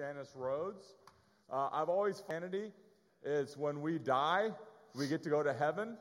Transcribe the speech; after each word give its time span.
Janice 0.00 0.32
Rhodes. 0.34 0.94
Uh, 1.52 1.68
I've 1.70 1.90
always 1.90 2.22
vanity 2.26 2.72
is 3.22 3.58
when 3.58 3.82
we 3.82 3.98
die, 3.98 4.48
we 4.94 5.06
get 5.06 5.22
to 5.24 5.28
go 5.28 5.42
to 5.42 5.52
heaven. 5.52 5.98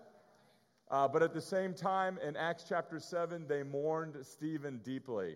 Uh, 0.89 1.05
but 1.05 1.21
at 1.21 1.33
the 1.33 1.41
same 1.41 1.73
time, 1.73 2.17
in 2.25 2.37
Acts 2.37 2.63
chapter 2.65 2.97
7, 2.97 3.45
they 3.45 3.61
mourned 3.61 4.15
Stephen 4.21 4.79
deeply 4.85 5.35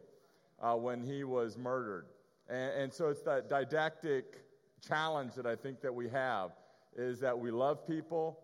uh, 0.62 0.76
when 0.76 1.02
he 1.02 1.26
was 1.26 1.57
murdered. 1.57 2.05
And, 2.47 2.71
and, 2.84 2.94
so 2.94 3.10
it's 3.10 3.21
that 3.23 3.49
didactic 3.49 4.46
challenge 4.82 5.34
that 5.34 5.46
I 5.46 5.58
think 5.58 5.82
that 5.82 5.94
we 5.94 6.08
have 6.08 6.52
is 6.96 7.20
that 7.20 7.38
we 7.38 7.52
love 7.52 7.86
people, 7.86 8.40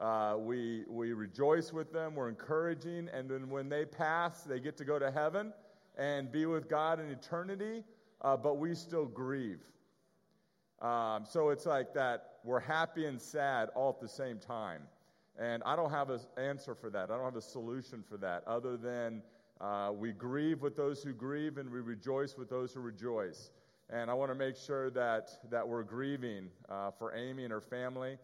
uh, 0.00 0.34
we, 0.36 0.82
we 0.88 1.12
rejoice 1.12 1.72
with 1.72 1.92
them, 1.92 2.16
we're 2.16 2.28
encouraging, 2.28 3.08
and 3.14 3.30
then 3.30 3.48
when 3.48 3.68
they 3.68 3.84
pass, 3.84 4.42
they 4.42 4.58
get 4.58 4.76
to 4.78 4.84
go 4.84 4.98
to 4.98 5.12
heaven 5.12 5.52
and 5.96 6.32
be 6.32 6.46
with 6.46 6.68
God 6.68 6.98
in 6.98 7.08
eternity, 7.08 7.84
uh, 8.22 8.36
but 8.36 8.58
we 8.58 8.74
still 8.74 9.06
grieve. 9.06 9.60
Um, 10.80 11.24
so 11.24 11.50
it's 11.50 11.66
like 11.66 11.92
that 11.94 12.38
we're 12.44 12.60
happy 12.60 13.06
and 13.06 13.20
sad 13.20 13.68
all 13.74 13.90
at 13.90 14.00
the 14.00 14.08
same 14.08 14.38
time. 14.38 14.82
And 15.38 15.62
I 15.64 15.76
don't 15.76 15.90
have 15.90 16.10
an 16.10 16.20
answer 16.36 16.74
for 16.74 16.90
that. 16.90 17.10
I 17.10 17.16
don't 17.16 17.24
have 17.24 17.36
a 17.36 17.42
solution 17.42 18.02
for 18.02 18.16
that 18.18 18.42
other 18.46 18.76
than 18.76 19.22
uh, 19.60 19.90
we 19.94 20.12
grieve 20.12 20.62
with 20.62 20.76
those 20.76 21.02
who 21.02 21.12
grieve 21.12 21.58
and 21.58 21.70
we 21.70 21.80
rejoice 21.80 22.36
with 22.36 22.48
those 22.48 22.72
who 22.72 22.80
rejoice. 22.80 23.50
And 23.90 24.10
I 24.10 24.14
want 24.14 24.30
to 24.30 24.34
make 24.34 24.56
sure 24.56 24.90
that, 24.90 25.30
that 25.50 25.66
we're 25.66 25.82
grieving 25.82 26.48
uh, 26.68 26.90
for 26.90 27.14
Amy 27.14 27.44
and 27.44 27.52
her 27.52 27.60
family 27.60 28.16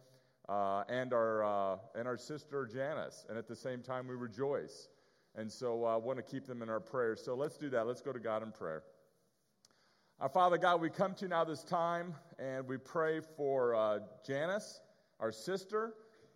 uh, 0.47 0.83
and, 0.89 1.13
our, 1.13 1.43
uh, 1.43 1.77
and 1.95 2.07
our 2.07 2.17
sister 2.17 2.65
Janice. 2.65 3.25
And 3.29 3.37
at 3.37 3.47
the 3.47 3.55
same 3.55 3.81
time, 3.81 4.07
we 4.07 4.15
rejoice. 4.15 4.89
And 5.35 5.51
so 5.51 5.83
I 5.85 5.95
want 5.95 6.17
to 6.17 6.23
keep 6.23 6.47
them 6.47 6.61
in 6.61 6.69
our 6.69 6.79
prayers. 6.79 7.21
So 7.23 7.35
let's 7.35 7.57
do 7.57 7.69
that. 7.69 7.85
Let's 7.85 8.01
go 8.01 8.11
to 8.11 8.19
God 8.19 8.43
in 8.43 8.51
prayer. 8.51 8.83
Our 10.19 10.29
Father 10.29 10.57
God, 10.57 10.81
we 10.81 10.89
come 10.89 11.13
to 11.13 11.25
you 11.25 11.29
now 11.29 11.43
this 11.43 11.63
time 11.63 12.15
and 12.39 12.67
we 12.67 12.77
pray 12.77 13.19
for 13.19 13.75
uh, 13.75 13.99
Janice, 14.25 14.81
our 15.19 15.31
sister. 15.31 15.93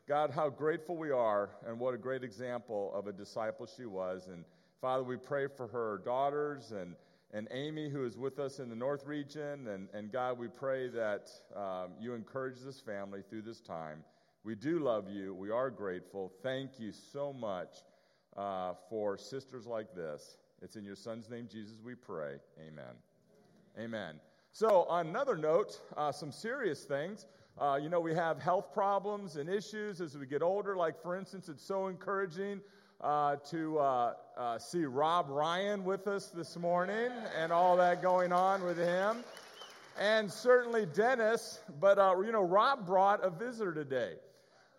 God, 0.07 0.29
how 0.29 0.49
grateful 0.49 0.95
we 0.95 1.09
are 1.09 1.49
and 1.65 1.79
what 1.79 1.95
a 1.95 1.97
great 1.97 2.23
example 2.23 2.91
of 2.93 3.07
a 3.07 3.11
disciple 3.11 3.65
she 3.65 3.87
was. 3.87 4.27
And 4.27 4.45
Father, 4.81 5.01
we 5.01 5.17
pray 5.17 5.47
for 5.47 5.65
her 5.65 5.99
daughters 6.05 6.73
and, 6.73 6.93
and 7.33 7.47
Amy, 7.49 7.89
who 7.89 8.05
is 8.05 8.19
with 8.19 8.37
us 8.37 8.59
in 8.59 8.69
the 8.69 8.75
North 8.75 9.07
region. 9.07 9.67
And, 9.67 9.87
and 9.95 10.11
God, 10.11 10.37
we 10.37 10.47
pray 10.47 10.87
that 10.89 11.31
um, 11.55 11.93
you 11.99 12.13
encourage 12.13 12.59
this 12.59 12.79
family 12.79 13.23
through 13.27 13.41
this 13.41 13.61
time. 13.61 14.03
We 14.43 14.53
do 14.53 14.77
love 14.77 15.09
you. 15.09 15.33
We 15.33 15.49
are 15.49 15.71
grateful. 15.71 16.31
Thank 16.43 16.79
you 16.79 16.91
so 16.91 17.33
much 17.33 17.77
uh, 18.37 18.73
for 18.91 19.17
sisters 19.17 19.65
like 19.65 19.95
this. 19.95 20.37
It's 20.61 20.75
in 20.75 20.85
your 20.85 20.95
son's 20.95 21.31
name, 21.31 21.47
Jesus, 21.51 21.81
we 21.83 21.95
pray. 21.95 22.35
Amen. 22.59 22.93
Amen. 23.79 24.15
So, 24.51 24.83
on 24.83 25.07
another 25.07 25.37
note, 25.37 25.79
uh, 25.95 26.11
some 26.11 26.31
serious 26.31 26.83
things. 26.83 27.25
Uh, 27.57 27.79
you 27.81 27.89
know, 27.89 27.99
we 27.99 28.13
have 28.13 28.39
health 28.39 28.73
problems 28.73 29.37
and 29.37 29.49
issues 29.49 30.01
as 30.01 30.17
we 30.17 30.25
get 30.25 30.41
older. 30.41 30.75
Like, 30.75 31.01
for 31.01 31.15
instance, 31.15 31.47
it's 31.47 31.63
so 31.63 31.87
encouraging 31.87 32.59
uh, 32.99 33.37
to 33.49 33.79
uh, 33.79 34.13
uh, 34.37 34.59
see 34.59 34.85
Rob 34.85 35.27
Ryan 35.29 35.85
with 35.85 36.07
us 36.07 36.27
this 36.27 36.57
morning 36.57 37.11
and 37.37 37.51
all 37.51 37.77
that 37.77 38.01
going 38.01 38.33
on 38.33 38.63
with 38.63 38.77
him. 38.77 39.23
And 39.99 40.31
certainly 40.31 40.85
Dennis, 40.85 41.59
but, 41.79 41.97
uh, 41.97 42.15
you 42.25 42.31
know, 42.31 42.43
Rob 42.43 42.85
brought 42.85 43.23
a 43.23 43.29
visitor 43.29 43.73
today. 43.73 44.13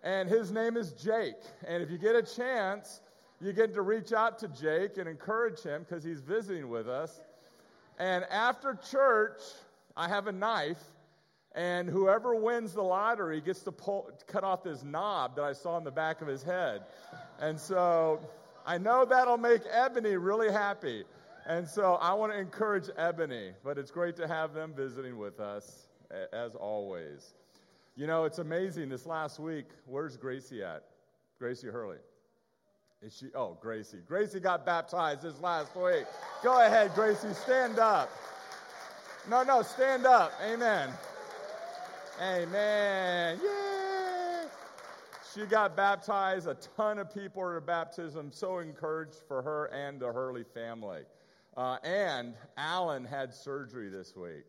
And 0.02 0.28
his 0.28 0.50
name 0.50 0.76
is 0.76 0.92
Jake. 0.92 1.36
And 1.66 1.82
if 1.82 1.90
you 1.90 1.98
get 1.98 2.16
a 2.16 2.22
chance, 2.22 3.00
you 3.40 3.52
get 3.52 3.72
to 3.74 3.82
reach 3.82 4.12
out 4.12 4.38
to 4.40 4.48
Jake 4.48 4.98
and 4.98 5.08
encourage 5.08 5.60
him 5.60 5.86
because 5.88 6.04
he's 6.04 6.20
visiting 6.20 6.68
with 6.68 6.88
us. 6.88 7.20
And 8.02 8.24
after 8.32 8.76
church, 8.90 9.38
I 9.96 10.08
have 10.08 10.26
a 10.26 10.32
knife, 10.32 10.82
and 11.54 11.88
whoever 11.88 12.34
wins 12.34 12.72
the 12.72 12.82
lottery 12.82 13.40
gets 13.40 13.62
to 13.62 13.70
pull, 13.70 14.10
cut 14.26 14.42
off 14.42 14.64
this 14.64 14.82
knob 14.82 15.36
that 15.36 15.44
I 15.44 15.52
saw 15.52 15.78
in 15.78 15.84
the 15.84 15.92
back 15.92 16.20
of 16.20 16.26
his 16.26 16.42
head. 16.42 16.82
And 17.38 17.60
so 17.60 18.18
I 18.66 18.76
know 18.76 19.04
that'll 19.04 19.38
make 19.38 19.60
Ebony 19.70 20.16
really 20.16 20.50
happy. 20.50 21.04
And 21.46 21.68
so 21.68 21.94
I 21.94 22.14
want 22.14 22.32
to 22.32 22.38
encourage 22.40 22.90
Ebony, 22.96 23.52
but 23.62 23.78
it's 23.78 23.92
great 23.92 24.16
to 24.16 24.26
have 24.26 24.52
them 24.52 24.74
visiting 24.76 25.16
with 25.16 25.38
us, 25.38 25.86
as 26.32 26.56
always. 26.56 27.34
You 27.94 28.08
know, 28.08 28.24
it's 28.24 28.40
amazing. 28.40 28.88
This 28.88 29.06
last 29.06 29.38
week, 29.38 29.66
where's 29.86 30.16
Gracie 30.16 30.64
at? 30.64 30.82
Gracie 31.38 31.68
Hurley. 31.68 31.98
Is 33.04 33.16
she? 33.16 33.26
Oh, 33.34 33.58
Gracie. 33.60 33.98
Gracie 34.06 34.38
got 34.38 34.64
baptized 34.64 35.22
this 35.22 35.40
last 35.40 35.74
week. 35.74 36.04
Go 36.42 36.64
ahead, 36.64 36.94
Gracie. 36.94 37.32
Stand 37.34 37.80
up. 37.80 38.08
No, 39.28 39.42
no, 39.42 39.62
stand 39.62 40.06
up. 40.06 40.32
Amen. 40.44 40.90
Amen. 42.20 43.40
Yay! 43.42 44.44
She 45.34 45.46
got 45.46 45.76
baptized. 45.76 46.46
A 46.46 46.56
ton 46.76 46.98
of 46.98 47.12
people 47.12 47.56
at 47.56 47.66
baptism. 47.66 48.30
So 48.30 48.58
encouraged 48.58 49.18
for 49.26 49.42
her 49.42 49.66
and 49.66 49.98
the 49.98 50.12
Hurley 50.12 50.44
family. 50.44 51.02
Uh, 51.56 51.78
and 51.82 52.34
Alan 52.56 53.04
had 53.04 53.34
surgery 53.34 53.88
this 53.88 54.14
week. 54.14 54.44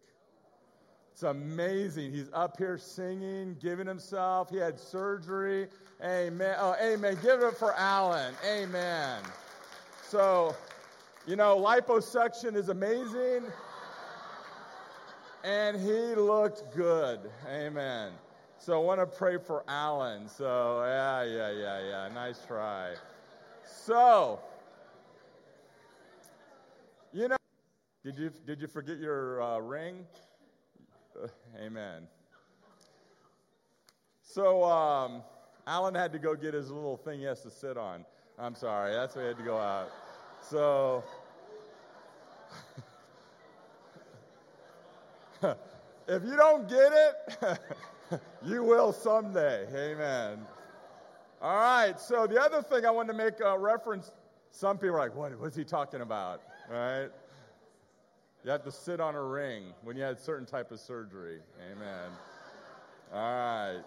It's 1.11 1.23
amazing. 1.23 2.11
He's 2.11 2.29
up 2.33 2.57
here 2.57 2.77
singing, 2.77 3.55
giving 3.61 3.87
himself. 3.87 4.49
He 4.49 4.57
had 4.57 4.79
surgery. 4.79 5.67
Amen. 6.01 6.55
Oh, 6.59 6.75
amen. 6.81 7.17
Give 7.21 7.41
it 7.41 7.57
for 7.57 7.73
Alan. 7.73 8.33
Amen. 8.45 9.21
So, 10.07 10.55
you 11.25 11.35
know, 11.35 11.57
liposuction 11.57 12.55
is 12.55 12.69
amazing. 12.69 13.43
And 15.43 15.79
he 15.79 16.15
looked 16.15 16.75
good. 16.75 17.19
Amen. 17.49 18.13
So 18.57 18.81
I 18.81 18.83
want 18.83 18.99
to 19.01 19.05
pray 19.05 19.37
for 19.37 19.63
Alan. 19.67 20.27
So, 20.29 20.83
yeah, 20.85 21.23
yeah, 21.23 21.51
yeah, 21.51 21.89
yeah. 21.89 22.13
Nice 22.13 22.45
try. 22.45 22.93
So, 23.65 24.39
you 27.11 27.27
know, 27.27 27.35
did 28.03 28.17
you, 28.17 28.31
did 28.45 28.61
you 28.61 28.67
forget 28.67 28.99
your 28.99 29.41
uh, 29.41 29.59
ring? 29.59 30.05
Uh, 31.21 31.27
amen. 31.61 32.07
So, 34.21 34.63
um, 34.63 35.21
Alan 35.65 35.95
had 35.95 36.11
to 36.13 36.19
go 36.19 36.35
get 36.35 36.53
his 36.53 36.69
little 36.69 36.97
thing 36.97 37.19
he 37.19 37.25
has 37.25 37.41
to 37.41 37.51
sit 37.51 37.77
on. 37.77 38.05
I'm 38.37 38.55
sorry, 38.55 38.93
that's 38.93 39.15
why 39.15 39.21
he 39.21 39.27
had 39.29 39.37
to 39.37 39.43
go 39.43 39.57
out. 39.57 39.89
So, 40.41 41.03
if 46.07 46.23
you 46.23 46.35
don't 46.35 46.67
get 46.67 46.91
it, 46.91 47.59
you 48.45 48.63
will 48.63 48.91
someday. 48.91 49.65
Amen. 49.73 50.39
All 51.41 51.55
right, 51.55 51.99
so 51.99 52.27
the 52.27 52.41
other 52.41 52.61
thing 52.61 52.85
I 52.85 52.91
wanted 52.91 53.13
to 53.13 53.17
make 53.17 53.39
a 53.39 53.57
reference 53.57 54.11
some 54.55 54.77
people 54.77 54.95
are 54.95 54.99
like, 54.99 55.15
what, 55.15 55.37
was 55.39 55.55
he 55.55 55.63
talking 55.63 56.01
about? 56.01 56.41
Right? 56.69 57.09
You 58.45 58.51
have 58.51 58.63
to 58.65 58.71
sit 58.71 58.99
on 58.99 59.15
a 59.15 59.23
ring 59.23 59.73
when 59.83 59.97
you 59.97 60.03
had 60.03 60.19
certain 60.19 60.45
type 60.45 60.71
of 60.71 60.79
surgery. 60.79 61.39
Amen. 61.71 62.11
All 63.11 63.19
right. 63.19 63.81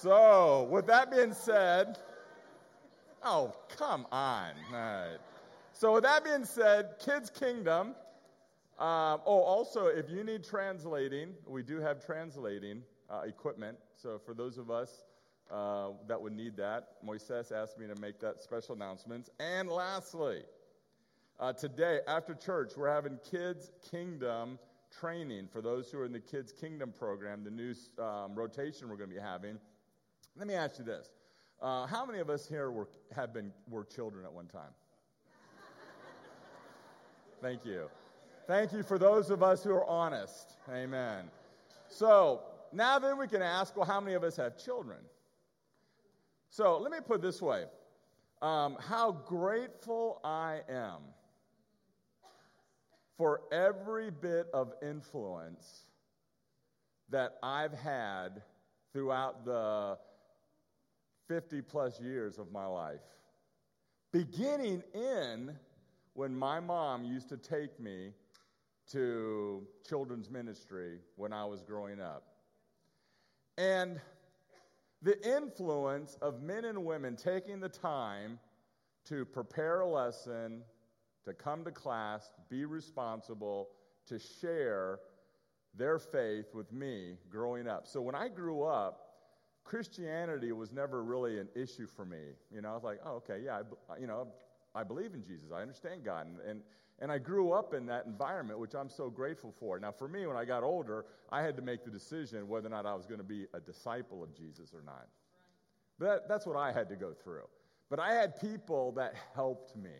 So, 0.00 0.68
with 0.70 0.86
that 0.86 1.10
being 1.10 1.32
said, 1.32 1.98
oh, 3.22 3.54
come 3.78 4.06
on. 4.12 4.50
All 4.70 4.78
right. 4.78 5.18
So, 5.72 5.94
with 5.94 6.04
that 6.04 6.24
being 6.24 6.44
said, 6.44 6.96
Kids 7.04 7.30
Kingdom. 7.30 7.94
Um, 8.78 9.20
oh, 9.24 9.40
also, 9.40 9.86
if 9.86 10.10
you 10.10 10.24
need 10.24 10.42
translating, 10.42 11.32
we 11.46 11.62
do 11.62 11.78
have 11.80 12.04
translating 12.04 12.82
uh, 13.08 13.22
equipment. 13.24 13.78
So, 13.96 14.18
for 14.18 14.34
those 14.34 14.58
of 14.58 14.70
us 14.70 15.04
uh, 15.50 15.90
that 16.08 16.20
would 16.20 16.32
need 16.32 16.56
that, 16.56 17.02
Moises 17.06 17.52
asked 17.52 17.78
me 17.78 17.86
to 17.86 17.98
make 18.00 18.18
that 18.20 18.42
special 18.42 18.74
announcement. 18.74 19.30
And 19.38 19.68
lastly, 19.68 20.42
uh, 21.38 21.52
today 21.52 22.00
after 22.08 22.34
church, 22.34 22.72
we're 22.76 22.92
having 22.92 23.18
Kids 23.30 23.70
Kingdom 23.90 24.58
training 25.00 25.48
for 25.52 25.62
those 25.62 25.90
who 25.90 25.98
are 25.98 26.04
in 26.04 26.12
the 26.12 26.20
Kids 26.20 26.52
Kingdom 26.52 26.92
program, 26.92 27.44
the 27.44 27.50
new 27.50 27.74
um, 27.98 28.34
rotation 28.34 28.88
we're 28.88 28.96
going 28.96 29.08
to 29.08 29.14
be 29.14 29.20
having. 29.20 29.58
Let 30.36 30.48
me 30.48 30.54
ask 30.54 30.78
you 30.78 30.84
this. 30.84 31.10
Uh, 31.62 31.86
how 31.86 32.04
many 32.04 32.18
of 32.18 32.28
us 32.28 32.46
here 32.46 32.70
were, 32.70 32.88
have 33.14 33.32
been, 33.32 33.52
were 33.70 33.84
children 33.84 34.24
at 34.24 34.32
one 34.32 34.46
time? 34.46 34.72
Thank 37.40 37.64
you. 37.64 37.88
Thank 38.46 38.72
you 38.72 38.82
for 38.82 38.98
those 38.98 39.30
of 39.30 39.42
us 39.42 39.62
who 39.62 39.70
are 39.70 39.86
honest. 39.86 40.54
Amen. 40.72 41.30
So 41.88 42.40
now 42.72 42.98
then 42.98 43.18
we 43.18 43.28
can 43.28 43.42
ask, 43.42 43.76
well, 43.76 43.86
how 43.86 44.00
many 44.00 44.14
of 44.14 44.24
us 44.24 44.36
have 44.36 44.56
children? 44.56 44.98
So 46.50 46.78
let 46.78 46.90
me 46.90 46.98
put 47.04 47.22
this 47.22 47.40
way 47.40 47.64
um, 48.42 48.76
How 48.80 49.12
grateful 49.12 50.20
I 50.24 50.60
am 50.68 51.00
for 53.16 53.42
every 53.52 54.10
bit 54.10 54.46
of 54.52 54.72
influence 54.82 55.84
that 57.10 57.36
I've 57.42 57.74
had 57.74 58.42
throughout 58.92 59.44
the 59.44 59.98
50 61.28 61.62
plus 61.62 62.00
years 62.00 62.38
of 62.38 62.52
my 62.52 62.66
life. 62.66 63.00
Beginning 64.12 64.82
in 64.94 65.56
when 66.14 66.34
my 66.34 66.60
mom 66.60 67.04
used 67.04 67.28
to 67.30 67.36
take 67.36 67.78
me 67.80 68.12
to 68.90 69.66
children's 69.88 70.30
ministry 70.30 70.98
when 71.16 71.32
I 71.32 71.44
was 71.44 71.62
growing 71.62 72.00
up. 72.00 72.24
And 73.56 74.00
the 75.02 75.20
influence 75.36 76.16
of 76.22 76.42
men 76.42 76.64
and 76.64 76.84
women 76.84 77.16
taking 77.16 77.60
the 77.60 77.68
time 77.68 78.38
to 79.06 79.24
prepare 79.24 79.80
a 79.80 79.88
lesson, 79.88 80.62
to 81.24 81.32
come 81.34 81.64
to 81.64 81.70
class, 81.70 82.30
be 82.48 82.64
responsible, 82.64 83.68
to 84.06 84.18
share 84.18 85.00
their 85.76 85.98
faith 85.98 86.54
with 86.54 86.72
me 86.72 87.16
growing 87.30 87.66
up. 87.66 87.86
So 87.86 88.00
when 88.00 88.14
I 88.14 88.28
grew 88.28 88.62
up, 88.62 89.03
Christianity 89.64 90.52
was 90.52 90.72
never 90.72 91.02
really 91.02 91.38
an 91.40 91.48
issue 91.54 91.86
for 91.86 92.04
me. 92.04 92.18
You 92.52 92.62
know, 92.62 92.70
I 92.70 92.74
was 92.74 92.84
like, 92.84 93.00
oh, 93.04 93.14
okay, 93.16 93.40
yeah, 93.44 93.62
I, 93.90 93.98
you 93.98 94.06
know, 94.06 94.28
I 94.74 94.84
believe 94.84 95.14
in 95.14 95.22
Jesus. 95.22 95.50
I 95.54 95.62
understand 95.62 96.04
God. 96.04 96.26
And, 96.26 96.36
and, 96.48 96.60
and 97.00 97.10
I 97.10 97.18
grew 97.18 97.52
up 97.52 97.74
in 97.74 97.86
that 97.86 98.06
environment, 98.06 98.58
which 98.58 98.74
I'm 98.74 98.90
so 98.90 99.08
grateful 99.08 99.52
for. 99.58 99.78
Now, 99.80 99.90
for 99.90 100.06
me, 100.06 100.26
when 100.26 100.36
I 100.36 100.44
got 100.44 100.62
older, 100.62 101.06
I 101.32 101.42
had 101.42 101.56
to 101.56 101.62
make 101.62 101.84
the 101.84 101.90
decision 101.90 102.46
whether 102.46 102.66
or 102.66 102.70
not 102.70 102.86
I 102.86 102.94
was 102.94 103.06
going 103.06 103.18
to 103.18 103.24
be 103.24 103.46
a 103.54 103.60
disciple 103.60 104.22
of 104.22 104.36
Jesus 104.36 104.72
or 104.74 104.82
not. 104.84 105.06
But 105.98 106.06
that, 106.06 106.28
that's 106.28 106.46
what 106.46 106.56
I 106.56 106.72
had 106.72 106.88
to 106.90 106.96
go 106.96 107.12
through. 107.12 107.48
But 107.88 108.00
I 108.00 108.14
had 108.14 108.40
people 108.40 108.92
that 108.92 109.14
helped 109.34 109.76
me. 109.76 109.90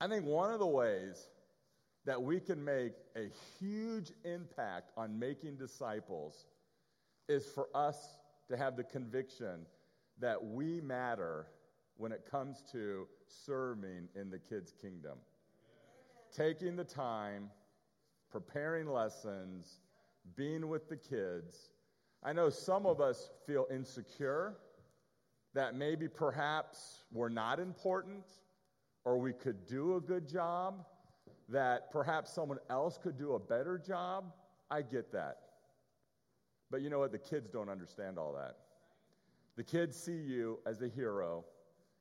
I 0.00 0.08
think 0.08 0.26
one 0.26 0.52
of 0.52 0.58
the 0.58 0.66
ways 0.66 1.28
that 2.06 2.22
we 2.22 2.38
can 2.38 2.64
make 2.64 2.92
a 3.16 3.28
huge 3.58 4.12
impact 4.24 4.92
on 4.96 5.18
making 5.18 5.56
disciples 5.56 6.46
is 7.28 7.44
for 7.46 7.68
us 7.74 8.16
to 8.48 8.56
have 8.56 8.76
the 8.76 8.84
conviction 8.84 9.66
that 10.20 10.42
we 10.42 10.80
matter 10.80 11.48
when 11.96 12.12
it 12.12 12.24
comes 12.30 12.62
to 12.70 13.08
serving 13.26 14.08
in 14.14 14.30
the 14.30 14.38
kids' 14.38 14.72
kingdom. 14.80 15.18
Taking 16.34 16.76
the 16.76 16.84
time, 16.84 17.50
preparing 18.30 18.88
lessons, 18.88 19.80
being 20.36 20.68
with 20.68 20.88
the 20.88 20.96
kids. 20.96 21.70
I 22.22 22.32
know 22.32 22.50
some 22.50 22.86
of 22.86 23.00
us 23.00 23.30
feel 23.46 23.66
insecure 23.68 24.56
that 25.54 25.74
maybe 25.74 26.06
perhaps 26.06 27.04
we're 27.12 27.28
not 27.28 27.58
important 27.58 28.26
or 29.04 29.18
we 29.18 29.32
could 29.32 29.66
do 29.66 29.96
a 29.96 30.00
good 30.00 30.28
job 30.28 30.84
that 31.48 31.90
perhaps 31.90 32.32
someone 32.32 32.58
else 32.70 32.98
could 33.02 33.18
do 33.18 33.34
a 33.34 33.38
better 33.38 33.78
job. 33.78 34.32
I 34.70 34.82
get 34.82 35.12
that. 35.12 35.38
But 36.70 36.82
you 36.82 36.90
know 36.90 36.98
what? 36.98 37.12
The 37.12 37.18
kids 37.18 37.48
don't 37.50 37.68
understand 37.68 38.18
all 38.18 38.32
that. 38.32 38.56
The 39.56 39.62
kids 39.62 39.96
see 39.96 40.16
you 40.16 40.58
as 40.66 40.82
a 40.82 40.88
hero 40.88 41.44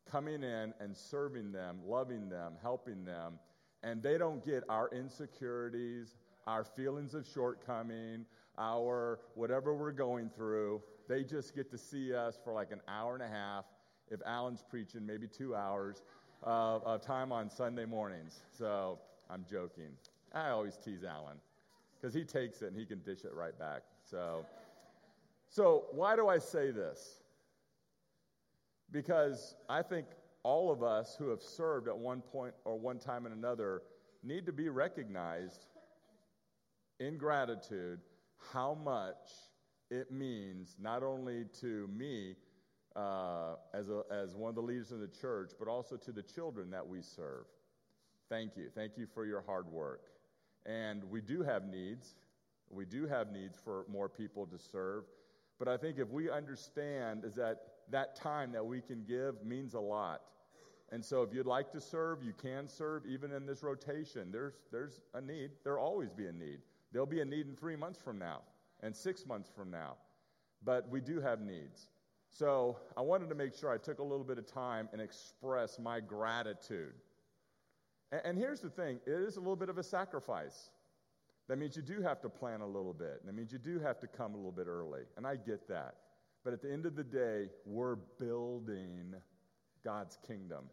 coming 0.09 0.43
in 0.43 0.73
and 0.79 0.95
serving 0.95 1.51
them, 1.51 1.79
loving 1.85 2.29
them, 2.29 2.53
helping 2.61 3.05
them, 3.05 3.39
and 3.83 4.01
they 4.01 4.17
don't 4.17 4.43
get 4.43 4.63
our 4.67 4.89
insecurities, 4.89 6.15
our 6.47 6.63
feelings 6.63 7.13
of 7.13 7.25
shortcoming, 7.25 8.25
our 8.57 9.19
whatever 9.35 9.75
we're 9.75 9.91
going 9.91 10.29
through. 10.29 10.81
They 11.07 11.23
just 11.23 11.55
get 11.55 11.69
to 11.71 11.77
see 11.77 12.13
us 12.13 12.39
for 12.43 12.51
like 12.53 12.71
an 12.71 12.81
hour 12.87 13.13
and 13.13 13.23
a 13.23 13.27
half. 13.27 13.65
If 14.09 14.19
Alan's 14.25 14.63
preaching, 14.67 15.05
maybe 15.05 15.27
two 15.27 15.55
hours 15.55 16.03
uh, 16.45 16.79
of 16.85 17.01
time 17.01 17.31
on 17.31 17.49
Sunday 17.49 17.85
mornings. 17.85 18.41
So 18.51 18.99
I'm 19.29 19.45
joking. 19.49 19.91
I 20.33 20.49
always 20.49 20.77
tease 20.77 21.03
Alan 21.03 21.37
because 21.95 22.13
he 22.13 22.23
takes 22.23 22.61
it 22.61 22.67
and 22.67 22.77
he 22.77 22.85
can 22.85 22.99
dish 22.99 23.23
it 23.23 23.33
right 23.33 23.57
back. 23.57 23.81
So, 24.03 24.45
so 25.49 25.85
why 25.91 26.15
do 26.15 26.27
I 26.27 26.37
say 26.37 26.71
this? 26.71 27.21
Because 28.91 29.55
I 29.69 29.81
think 29.81 30.07
all 30.43 30.71
of 30.71 30.83
us 30.83 31.15
who 31.17 31.29
have 31.29 31.41
served 31.41 31.87
at 31.87 31.97
one 31.97 32.21
point 32.21 32.53
or 32.65 32.77
one 32.77 32.99
time 32.99 33.25
and 33.25 33.35
another 33.35 33.81
need 34.23 34.45
to 34.45 34.51
be 34.51 34.69
recognized 34.69 35.65
in 36.99 37.17
gratitude 37.17 37.99
how 38.53 38.77
much 38.83 39.31
it 39.89 40.11
means 40.11 40.75
not 40.79 41.03
only 41.03 41.45
to 41.61 41.87
me 41.95 42.35
uh, 42.95 43.55
as, 43.73 43.89
a, 43.89 44.03
as 44.11 44.35
one 44.35 44.49
of 44.49 44.55
the 44.55 44.61
leaders 44.61 44.91
of 44.91 44.99
the 44.99 45.07
church, 45.07 45.51
but 45.59 45.67
also 45.67 45.97
to 45.97 46.11
the 46.11 46.23
children 46.23 46.69
that 46.69 46.85
we 46.87 47.01
serve. 47.01 47.45
Thank 48.29 48.57
you. 48.57 48.69
Thank 48.73 48.93
you 48.97 49.05
for 49.13 49.25
your 49.25 49.41
hard 49.41 49.67
work. 49.67 50.01
And 50.65 51.03
we 51.05 51.21
do 51.21 51.43
have 51.43 51.67
needs. 51.67 52.15
We 52.69 52.85
do 52.85 53.05
have 53.05 53.31
needs 53.31 53.57
for 53.63 53.85
more 53.87 54.09
people 54.09 54.47
to 54.47 54.57
serve. 54.57 55.03
But 55.59 55.67
I 55.67 55.77
think 55.77 55.99
if 55.99 56.09
we 56.09 56.29
understand 56.29 57.23
is 57.23 57.35
that 57.35 57.57
that 57.91 58.15
time 58.15 58.51
that 58.53 58.65
we 58.65 58.81
can 58.81 59.03
give 59.07 59.43
means 59.45 59.75
a 59.75 59.79
lot. 59.79 60.21
And 60.91 61.03
so 61.03 61.21
if 61.21 61.33
you'd 61.33 61.45
like 61.45 61.71
to 61.71 61.81
serve, 61.81 62.23
you 62.23 62.33
can 62.33 62.67
serve 62.67 63.05
even 63.05 63.31
in 63.31 63.45
this 63.45 63.63
rotation. 63.63 64.31
There's, 64.31 64.53
there's 64.71 65.01
a 65.13 65.21
need. 65.21 65.51
There'll 65.63 65.83
always 65.83 66.11
be 66.11 66.27
a 66.27 66.31
need. 66.31 66.59
There'll 66.91 67.07
be 67.07 67.21
a 67.21 67.25
need 67.25 67.47
in 67.47 67.55
three 67.55 67.75
months 67.75 67.99
from 67.99 68.17
now 68.17 68.41
and 68.81 68.95
six 68.95 69.25
months 69.25 69.49
from 69.55 69.71
now. 69.71 69.95
But 70.63 70.89
we 70.89 70.99
do 70.99 71.19
have 71.19 71.41
needs. 71.41 71.89
So 72.29 72.77
I 72.97 73.01
wanted 73.01 73.29
to 73.29 73.35
make 73.35 73.53
sure 73.55 73.71
I 73.71 73.77
took 73.77 73.99
a 73.99 74.03
little 74.03 74.25
bit 74.25 74.37
of 74.37 74.45
time 74.45 74.89
and 74.91 75.01
express 75.01 75.79
my 75.79 75.99
gratitude 75.99 76.93
and, 78.11 78.37
here's 78.37 78.61
the 78.61 78.69
thing 78.69 78.99
it 79.05 79.11
is 79.11 79.37
a 79.37 79.39
little 79.39 79.55
bit 79.55 79.69
of 79.69 79.77
a 79.77 79.83
sacrifice. 79.83 80.69
That 81.47 81.57
means 81.57 81.75
you 81.75 81.83
do 81.83 82.01
have 82.01 82.21
to 82.21 82.29
plan 82.29 82.61
a 82.61 82.67
little 82.67 82.93
bit. 82.93 83.25
That 83.25 83.35
means 83.35 83.51
you 83.51 83.59
do 83.59 83.79
have 83.79 83.99
to 83.99 84.07
come 84.07 84.33
a 84.33 84.37
little 84.37 84.51
bit 84.51 84.67
early. 84.67 85.01
And 85.15 85.27
I 85.27 85.35
get 85.35 85.67
that. 85.67 85.95
But 86.43 86.53
at 86.53 86.61
the 86.61 86.71
end 86.71 86.85
of 86.85 86.95
the 86.95 87.03
day, 87.03 87.49
we're 87.65 87.95
building 87.95 89.13
God's 89.83 90.17
kingdom. 90.25 90.65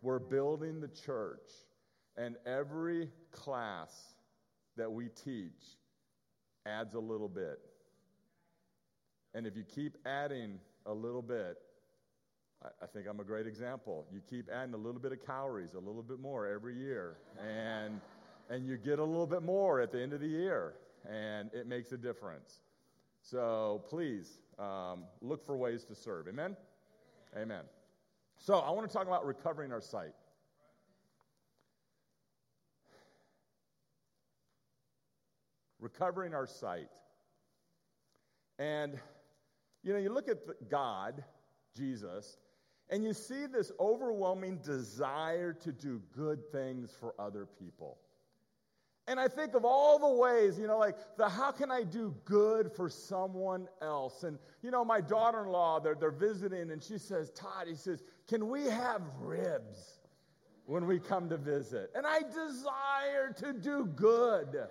We're 0.00 0.18
building 0.18 0.80
the 0.80 0.88
church. 0.88 1.50
And 2.16 2.36
every 2.46 3.10
class 3.30 4.14
that 4.76 4.90
we 4.90 5.08
teach 5.08 5.78
adds 6.66 6.94
a 6.94 7.00
little 7.00 7.28
bit. 7.28 7.58
And 9.34 9.46
if 9.46 9.56
you 9.56 9.64
keep 9.64 9.96
adding 10.06 10.58
a 10.86 10.92
little 10.92 11.22
bit, 11.22 11.58
I, 12.62 12.86
think 12.86 13.06
I'm 13.08 13.20
a 13.20 13.24
great 13.24 13.46
example. 13.46 14.06
You 14.12 14.20
keep 14.28 14.50
adding 14.50 14.74
a 14.74 14.76
little 14.76 15.00
bit 15.00 15.12
of 15.12 15.24
calories, 15.24 15.72
a 15.74 15.78
little 15.78 16.02
bit 16.02 16.20
more 16.20 16.46
every 16.46 16.76
year, 16.76 17.16
and, 17.42 18.00
and 18.50 18.66
you 18.66 18.76
get 18.76 18.98
a 18.98 19.04
little 19.04 19.26
bit 19.26 19.42
more 19.42 19.80
at 19.80 19.90
the 19.90 20.00
end 20.00 20.12
of 20.12 20.20
the 20.20 20.28
year, 20.28 20.74
and 21.08 21.50
it 21.54 21.66
makes 21.66 21.92
a 21.92 21.96
difference. 21.96 22.60
So 23.22 23.82
please 23.88 24.40
um, 24.58 25.04
look 25.22 25.44
for 25.46 25.56
ways 25.56 25.84
to 25.84 25.94
serve. 25.94 26.28
Amen? 26.28 26.54
Amen. 27.34 27.62
So 28.36 28.58
I 28.58 28.70
want 28.70 28.88
to 28.88 28.92
talk 28.92 29.06
about 29.06 29.24
recovering 29.24 29.72
our 29.72 29.80
sight. 29.80 30.12
Recovering 35.78 36.34
our 36.34 36.46
sight. 36.46 36.88
And, 38.58 38.98
you 39.82 39.94
know, 39.94 39.98
you 39.98 40.12
look 40.12 40.28
at 40.28 40.38
God, 40.68 41.24
Jesus, 41.74 42.36
and 42.90 43.04
you 43.04 43.14
see 43.14 43.46
this 43.46 43.70
overwhelming 43.78 44.58
desire 44.58 45.52
to 45.52 45.72
do 45.72 46.02
good 46.14 46.50
things 46.50 46.90
for 46.98 47.14
other 47.18 47.46
people. 47.46 47.98
And 49.06 49.18
I 49.18 49.28
think 49.28 49.54
of 49.54 49.64
all 49.64 49.98
the 49.98 50.20
ways, 50.20 50.58
you 50.58 50.66
know, 50.66 50.78
like 50.78 50.96
the 51.16 51.28
how 51.28 51.50
can 51.50 51.70
I 51.70 51.82
do 51.82 52.14
good 52.24 52.70
for 52.70 52.88
someone 52.88 53.68
else? 53.82 54.22
And, 54.22 54.38
you 54.62 54.70
know, 54.70 54.84
my 54.84 55.00
daughter 55.00 55.42
in 55.42 55.48
law, 55.48 55.80
they're, 55.80 55.96
they're 55.96 56.10
visiting, 56.10 56.70
and 56.70 56.82
she 56.82 56.98
says, 56.98 57.30
Todd, 57.30 57.66
he 57.66 57.74
says, 57.74 58.02
can 58.28 58.48
we 58.48 58.64
have 58.64 59.02
ribs 59.20 59.98
when 60.66 60.86
we 60.86 61.00
come 61.00 61.28
to 61.30 61.36
visit? 61.36 61.90
And 61.96 62.06
I 62.06 62.20
desire 62.20 63.32
to 63.38 63.52
do 63.52 63.86
good 63.86 64.66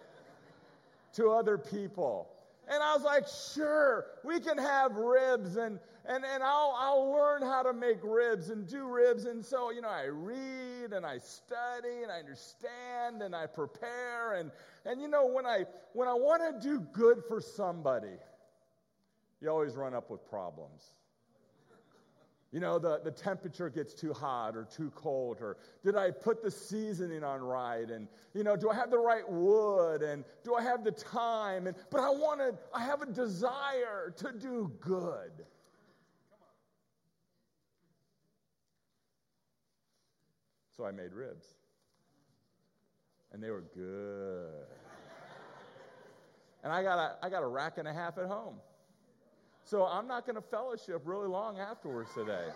to 1.14 1.32
other 1.32 1.58
people. 1.58 2.30
And 2.72 2.84
I 2.84 2.94
was 2.94 3.04
like, 3.04 3.26
sure, 3.28 4.06
we 4.24 4.40
can 4.40 4.58
have 4.58 4.96
ribs 4.96 5.56
and, 5.56 5.80
and, 6.06 6.24
and 6.24 6.44
I'll, 6.44 6.76
I'll 6.78 7.12
learn 7.12 7.42
how 7.42 7.64
to 7.64 7.74
make 7.74 7.98
ribs 8.04 8.52
and 8.52 8.68
do 8.68 8.88
ribs. 8.88 9.26
And 9.26 9.44
so, 9.44 9.72
you 9.72 9.82
know, 9.82 9.90
I 9.90 10.06
read 10.06 10.94
and 10.94 11.04
I 11.04 11.18
study 11.18 12.04
and 12.04 12.12
I 12.12 12.20
understand 12.20 13.24
and 13.24 13.36
I 13.36 13.48
prepare. 13.48 14.36
And, 14.36 14.52
and 14.86 15.02
you 15.02 15.08
know, 15.08 15.26
when 15.26 15.48
I, 15.48 15.66
when 15.94 16.08
I 16.08 16.14
want 16.14 16.62
to 16.62 16.68
do 16.68 16.80
good 16.94 17.24
for 17.28 17.42
somebody, 17.42 18.18
you 19.42 19.50
always 19.50 19.76
run 19.76 19.96
up 19.96 20.12
with 20.12 20.28
problems. 20.30 20.94
You 22.52 22.60
know, 22.60 22.80
the, 22.80 23.00
the 23.04 23.12
temperature 23.12 23.70
gets 23.70 23.94
too 23.94 24.12
hot 24.12 24.56
or 24.58 24.64
too 24.64 24.92
cold, 24.96 25.38
or 25.40 25.58
did 25.84 25.96
I 25.96 26.10
put 26.10 26.42
the 26.42 26.50
seasoning 26.50 27.24
on 27.24 27.42
right? 27.42 27.88
And, 27.88 28.08
you 28.34 28.44
know, 28.44 28.56
do 28.56 28.72
I 28.72 28.76
have 28.76 28.90
the 28.90 28.98
right 28.98 29.28
wood? 29.30 30.02
And 30.02 30.24
do 30.44 30.56
I 30.56 30.64
have 30.64 30.84
the 30.84 30.92
time? 30.92 31.68
And, 31.68 31.76
but 31.92 32.00
I 32.00 32.10
want 32.10 32.40
to, 32.40 32.56
I 32.74 32.84
have 32.84 33.04
a 33.04 33.06
desire 33.06 34.12
to 34.18 34.32
do 34.32 34.72
good. 34.80 35.46
So 40.76 40.86
I 40.86 40.92
made 40.92 41.14
ribs. 41.14 41.46
And 43.32 43.44
they 43.44 43.52
were 43.52 43.66
good. 43.76 44.66
and 46.64 46.74
I 46.74 46.82
got 46.82 46.98
a, 46.98 47.16
I 47.22 47.30
got 47.30 47.44
a 47.44 47.48
rack 47.48 47.78
and 47.78 47.88
a 47.88 47.94
half 47.94 48.18
at 48.18 48.26
home. 48.26 48.56
So 49.70 49.86
I'm 49.86 50.08
not 50.08 50.26
going 50.26 50.36
to 50.36 50.42
fellowship 50.42 51.04
really 51.06 51.28
long 51.28 51.60
afterwards 51.60 52.10
today. 52.16 52.48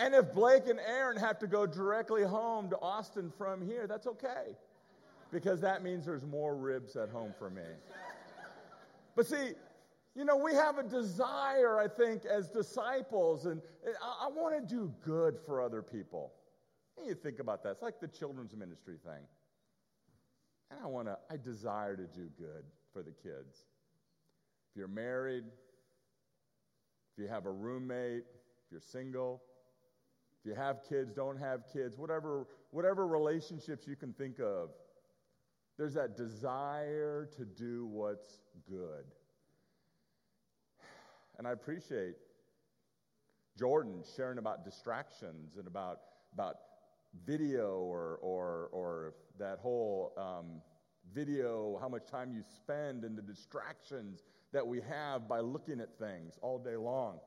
And 0.00 0.12
if 0.12 0.34
Blake 0.34 0.66
and 0.66 0.80
Aaron 0.80 1.16
have 1.16 1.38
to 1.38 1.46
go 1.46 1.66
directly 1.66 2.24
home 2.24 2.68
to 2.70 2.78
Austin 2.80 3.32
from 3.38 3.64
here, 3.64 3.86
that's 3.86 4.08
okay. 4.08 4.56
Because 5.30 5.60
that 5.60 5.84
means 5.84 6.04
there's 6.04 6.26
more 6.26 6.56
ribs 6.56 6.96
at 6.96 7.10
home 7.10 7.32
for 7.38 7.48
me. 7.48 7.62
But 9.14 9.26
see, 9.26 9.52
you 10.16 10.24
know, 10.24 10.36
we 10.36 10.52
have 10.52 10.78
a 10.78 10.82
desire, 10.82 11.78
I 11.78 11.86
think, 11.86 12.24
as 12.24 12.48
disciples, 12.48 13.46
and 13.46 13.62
I, 14.02 14.26
I 14.26 14.30
want 14.30 14.56
to 14.56 14.74
do 14.74 14.92
good 15.04 15.38
for 15.46 15.62
other 15.62 15.80
people. 15.80 16.32
And 16.98 17.06
you 17.06 17.14
think 17.14 17.38
about 17.38 17.62
that. 17.62 17.70
It's 17.70 17.82
like 17.82 18.00
the 18.00 18.08
children's 18.08 18.56
ministry 18.56 18.96
thing. 19.04 19.22
And 20.72 20.80
I 20.82 20.88
want 20.88 21.06
to, 21.06 21.18
I 21.30 21.36
desire 21.36 21.94
to 21.94 22.06
do 22.06 22.28
good 22.36 22.64
for 22.92 23.04
the 23.04 23.12
kids. 23.12 23.64
If 24.72 24.78
you're 24.78 24.88
married, 24.88 25.44
if 27.12 27.22
you 27.22 27.28
have 27.28 27.44
a 27.44 27.50
roommate, 27.50 28.24
if 28.64 28.70
you're 28.70 28.80
single, 28.80 29.42
if 30.40 30.48
you 30.48 30.54
have 30.54 30.78
kids, 30.88 31.12
don't 31.12 31.38
have 31.38 31.64
kids, 31.70 31.98
whatever, 31.98 32.46
whatever 32.70 33.06
relationships 33.06 33.86
you 33.86 33.96
can 33.96 34.14
think 34.14 34.40
of, 34.40 34.70
there's 35.76 35.92
that 35.92 36.16
desire 36.16 37.28
to 37.36 37.44
do 37.44 37.84
what's 37.86 38.40
good. 38.66 39.04
And 41.36 41.46
I 41.46 41.52
appreciate 41.52 42.14
Jordan 43.58 44.02
sharing 44.16 44.38
about 44.38 44.64
distractions 44.64 45.58
and 45.58 45.66
about, 45.66 45.98
about 46.32 46.56
video 47.26 47.80
or, 47.80 48.18
or, 48.22 48.70
or 48.72 49.14
that 49.38 49.58
whole 49.58 50.14
um, 50.16 50.62
video, 51.12 51.78
how 51.78 51.90
much 51.90 52.06
time 52.10 52.32
you 52.32 52.42
spend 52.56 53.04
and 53.04 53.18
the 53.18 53.22
distractions 53.22 54.22
that 54.52 54.66
we 54.66 54.80
have 54.88 55.28
by 55.28 55.40
looking 55.40 55.80
at 55.80 55.98
things 55.98 56.38
all 56.42 56.58
day 56.58 56.76
long. 56.76 57.18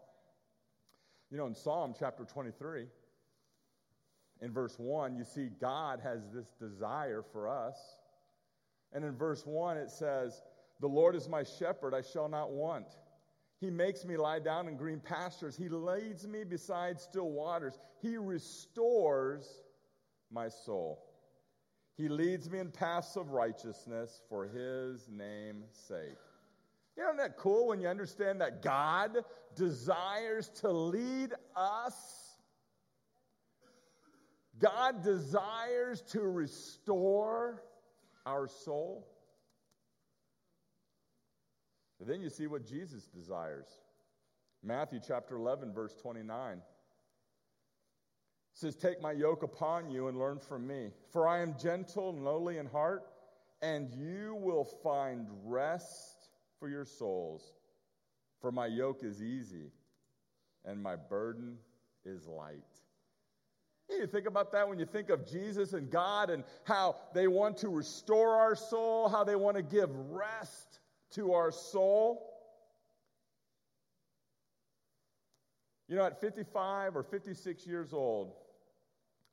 You 1.32 1.38
know, 1.38 1.48
in 1.48 1.56
Psalm 1.56 1.94
chapter 1.98 2.24
23, 2.24 2.86
in 4.42 4.52
verse 4.52 4.76
1, 4.78 5.16
you 5.16 5.24
see 5.24 5.50
God 5.60 6.00
has 6.04 6.22
this 6.34 6.54
desire 6.60 7.24
for 7.32 7.48
us. 7.48 7.78
And 8.94 9.04
in 9.04 9.16
verse 9.16 9.46
1, 9.46 9.78
it 9.78 9.90
says, 9.90 10.42
The 10.82 10.88
Lord 10.88 11.16
is 11.16 11.28
my 11.28 11.44
shepherd, 11.44 11.94
I 11.94 12.02
shall 12.02 12.30
not 12.30 12.52
want. 12.52 12.88
He 13.60 13.70
makes 13.70 14.06
me 14.06 14.18
lie 14.18 14.40
down 14.40 14.68
in 14.68 14.76
green 14.76 15.00
pastures. 15.00 15.56
He 15.56 15.70
leads 15.70 16.28
me 16.28 16.44
beside 16.44 17.00
still 17.00 17.32
waters. 17.32 17.80
He 18.02 18.18
restores 18.18 19.64
my 20.32 20.50
soul. 20.50 21.02
He 21.98 22.10
leads 22.10 22.50
me 22.50 22.60
in 22.60 22.72
paths 22.72 23.16
of 23.16 23.32
righteousness 23.32 24.22
for 24.28 24.46
his 24.46 25.08
name's 25.10 25.74
sake. 25.88 26.18
You 26.98 27.04
know, 27.04 27.10
isn't 27.10 27.18
that 27.18 27.38
cool 27.38 27.68
when 27.68 27.82
you 27.82 27.88
understand 27.88 28.40
that 28.42 28.62
God 28.62 29.18
desires 29.56 30.50
to 30.62 30.70
lead 30.70 31.34
us? 31.56 31.96
God 34.60 35.04
desires 35.04 36.02
to 36.12 36.22
restore 36.22 37.62
our 38.26 38.48
soul. 38.48 39.08
But 42.00 42.08
then 42.08 42.22
you 42.22 42.30
see 42.30 42.48
what 42.48 42.66
Jesus 42.66 43.06
desires. 43.08 43.68
Matthew 44.64 45.00
chapter 45.06 45.36
11, 45.36 45.74
verse 45.74 45.94
29 46.02 46.62
says, 48.54 48.76
Take 48.76 49.02
my 49.02 49.12
yoke 49.12 49.44
upon 49.44 49.90
you 49.90 50.08
and 50.08 50.18
learn 50.18 50.40
from 50.40 50.66
me, 50.66 50.92
for 51.12 51.28
I 51.28 51.42
am 51.42 51.56
gentle 51.62 52.10
and 52.10 52.24
lowly 52.24 52.58
in 52.58 52.66
heart, 52.66 53.04
and 53.62 53.92
you 53.92 54.36
will 54.36 54.64
find 54.64 55.28
rest 55.44 56.15
for 56.66 56.70
your 56.70 56.86
souls. 56.86 57.54
For 58.42 58.52
my 58.52 58.66
yoke 58.66 59.04
is 59.04 59.22
easy 59.22 59.72
and 60.66 60.82
my 60.82 60.96
burden 60.96 61.58
is 62.04 62.26
light. 62.26 62.64
You 63.88 64.08
think 64.08 64.26
about 64.26 64.52
that 64.54 64.68
when 64.68 64.80
you 64.80 64.86
think 64.88 65.12
of 65.12 65.30
Jesus 65.30 65.74
and 65.74 65.92
God 65.92 66.32
and 66.32 66.44
how 66.64 66.96
they 67.14 67.28
want 67.28 67.58
to 67.58 67.70
restore 67.70 68.32
our 68.32 68.56
soul, 68.56 69.10
how 69.10 69.24
they 69.24 69.36
want 69.36 69.58
to 69.58 69.62
give 69.62 69.92
rest 70.10 70.80
to 71.12 71.34
our 71.34 71.52
soul. 71.52 72.34
You 75.88 75.98
know, 75.98 76.06
at 76.06 76.20
55 76.20 76.96
or 76.96 77.04
56 77.04 77.68
years 77.68 77.94
old, 77.94 78.34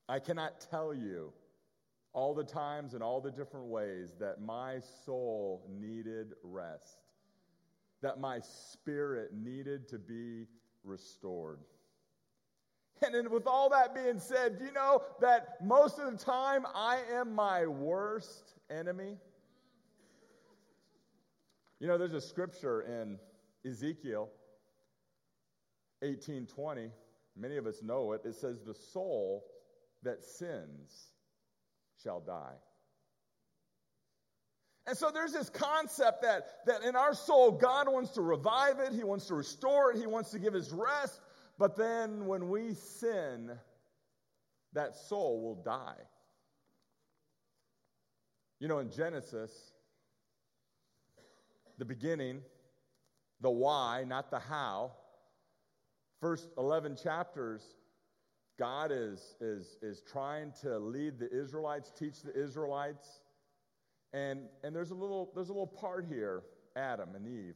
I 0.06 0.18
cannot 0.18 0.66
tell 0.70 0.92
you 0.92 1.32
all 2.12 2.34
the 2.34 2.44
times 2.44 2.94
and 2.94 3.02
all 3.02 3.20
the 3.20 3.30
different 3.30 3.66
ways 3.66 4.12
that 4.20 4.40
my 4.40 4.80
soul 5.06 5.66
needed 5.70 6.34
rest, 6.42 7.01
that 8.02 8.20
my 8.20 8.40
spirit 8.40 9.30
needed 9.32 9.88
to 9.88 9.98
be 9.98 10.46
restored. 10.84 11.60
And 13.04 13.14
then, 13.14 13.30
with 13.30 13.46
all 13.46 13.70
that 13.70 13.94
being 13.94 14.20
said, 14.20 14.58
do 14.58 14.64
you 14.64 14.72
know 14.72 15.02
that 15.20 15.56
most 15.64 15.98
of 15.98 16.10
the 16.10 16.24
time 16.24 16.66
I 16.74 17.00
am 17.12 17.34
my 17.34 17.66
worst 17.66 18.54
enemy? 18.70 19.16
You 21.80 21.88
know, 21.88 21.98
there's 21.98 22.14
a 22.14 22.20
scripture 22.20 22.82
in 22.82 23.18
Ezekiel 23.68 24.30
18:20. 26.02 26.92
Many 27.34 27.56
of 27.56 27.66
us 27.66 27.82
know 27.82 28.12
it. 28.12 28.24
It 28.24 28.34
says, 28.34 28.62
"The 28.62 28.74
soul 28.74 29.50
that 30.02 30.24
sins 30.24 31.12
shall 31.96 32.20
die." 32.20 32.56
And 34.86 34.96
so 34.96 35.10
there's 35.12 35.32
this 35.32 35.48
concept 35.48 36.22
that, 36.22 36.46
that 36.66 36.82
in 36.82 36.96
our 36.96 37.14
soul, 37.14 37.52
God 37.52 37.86
wants 37.88 38.10
to 38.12 38.22
revive 38.22 38.80
it, 38.80 38.92
He 38.92 39.04
wants 39.04 39.26
to 39.26 39.34
restore 39.34 39.92
it, 39.92 39.98
He 39.98 40.06
wants 40.06 40.30
to 40.30 40.38
give 40.38 40.54
us 40.54 40.72
rest. 40.72 41.20
But 41.58 41.76
then 41.76 42.26
when 42.26 42.48
we 42.48 42.74
sin, 42.74 43.52
that 44.72 44.96
soul 44.96 45.42
will 45.42 45.62
die. 45.62 46.00
You 48.58 48.68
know, 48.68 48.78
in 48.78 48.90
Genesis, 48.90 49.52
the 51.78 51.84
beginning, 51.84 52.40
the 53.40 53.50
why, 53.50 54.04
not 54.06 54.30
the 54.30 54.38
how. 54.38 54.92
First 56.20 56.48
11 56.56 56.96
chapters, 57.02 57.62
God 58.58 58.92
is, 58.92 59.34
is, 59.40 59.76
is 59.82 60.02
trying 60.10 60.52
to 60.62 60.78
lead 60.78 61.18
the 61.18 61.28
Israelites, 61.32 61.92
teach 61.98 62.22
the 62.22 62.32
Israelites. 62.40 63.21
And, 64.12 64.40
and 64.62 64.74
there's, 64.74 64.90
a 64.90 64.94
little, 64.94 65.30
there's 65.34 65.48
a 65.48 65.52
little 65.52 65.66
part 65.66 66.04
here, 66.08 66.42
Adam 66.76 67.14
and 67.14 67.26
Eve. 67.26 67.54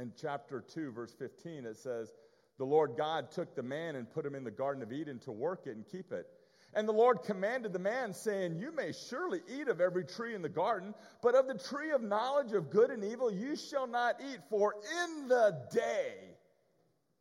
In 0.00 0.12
chapter 0.20 0.60
2, 0.60 0.92
verse 0.92 1.14
15, 1.18 1.64
it 1.64 1.76
says, 1.76 2.12
The 2.58 2.64
Lord 2.64 2.92
God 2.96 3.30
took 3.30 3.54
the 3.54 3.62
man 3.62 3.96
and 3.96 4.10
put 4.10 4.26
him 4.26 4.34
in 4.34 4.44
the 4.44 4.50
Garden 4.50 4.82
of 4.82 4.92
Eden 4.92 5.18
to 5.20 5.32
work 5.32 5.62
it 5.66 5.76
and 5.76 5.86
keep 5.86 6.12
it. 6.12 6.26
And 6.74 6.86
the 6.86 6.92
Lord 6.92 7.22
commanded 7.22 7.72
the 7.72 7.78
man, 7.78 8.12
saying, 8.12 8.56
You 8.56 8.70
may 8.70 8.92
surely 8.92 9.40
eat 9.48 9.68
of 9.68 9.80
every 9.80 10.04
tree 10.04 10.34
in 10.34 10.42
the 10.42 10.48
garden, 10.48 10.94
but 11.22 11.34
of 11.34 11.46
the 11.46 11.56
tree 11.56 11.90
of 11.92 12.02
knowledge 12.02 12.52
of 12.52 12.70
good 12.70 12.90
and 12.90 13.02
evil 13.02 13.32
you 13.32 13.56
shall 13.56 13.86
not 13.86 14.20
eat, 14.20 14.40
for 14.50 14.74
in 15.04 15.28
the 15.28 15.58
day 15.72 16.14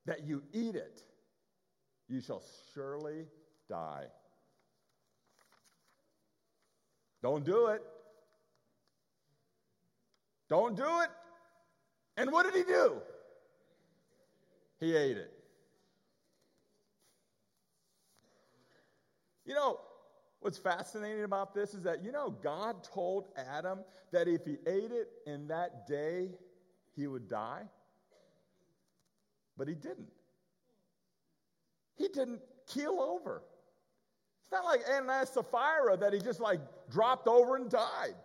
that 0.05 0.25
you 0.25 0.43
eat 0.51 0.75
it, 0.75 1.01
you 2.09 2.19
shall 2.19 2.43
surely 2.73 3.25
die. 3.69 4.05
Don't 7.21 7.45
do 7.45 7.67
it. 7.67 7.81
Don't 10.49 10.75
do 10.75 10.83
it. 10.83 11.09
And 12.17 12.31
what 12.31 12.45
did 12.45 12.55
he 12.55 12.63
do? 12.63 13.01
He 14.79 14.95
ate 14.95 15.17
it. 15.17 15.31
You 19.45 19.53
know, 19.53 19.79
what's 20.39 20.57
fascinating 20.57 21.23
about 21.23 21.53
this 21.53 21.73
is 21.73 21.83
that, 21.83 22.03
you 22.03 22.11
know, 22.11 22.29
God 22.29 22.83
told 22.83 23.27
Adam 23.37 23.79
that 24.11 24.27
if 24.27 24.45
he 24.45 24.57
ate 24.67 24.91
it 24.91 25.09
in 25.27 25.47
that 25.47 25.87
day, 25.87 26.29
he 26.95 27.07
would 27.07 27.27
die. 27.29 27.63
But 29.57 29.67
he 29.67 29.75
didn't. 29.75 30.09
He 31.95 32.07
didn't 32.07 32.41
keel 32.67 32.99
over. 32.99 33.43
It's 34.43 34.51
not 34.51 34.65
like 34.65 34.81
Ananias 34.89 35.29
Sapphira 35.29 35.97
that 35.97 36.13
he 36.13 36.19
just 36.19 36.39
like 36.39 36.59
dropped 36.89 37.27
over 37.27 37.55
and 37.55 37.69
died. 37.69 38.15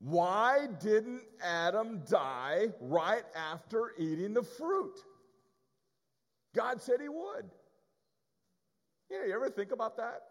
Why 0.00 0.68
didn't 0.80 1.22
Adam 1.42 2.02
die 2.08 2.68
right 2.80 3.24
after 3.34 3.92
eating 3.98 4.32
the 4.32 4.42
fruit? 4.42 4.96
God 6.54 6.80
said 6.80 7.00
he 7.00 7.08
would. 7.08 7.50
Yeah, 9.10 9.24
you 9.26 9.34
ever 9.34 9.50
think 9.50 9.72
about 9.72 9.96
that? 9.96 10.22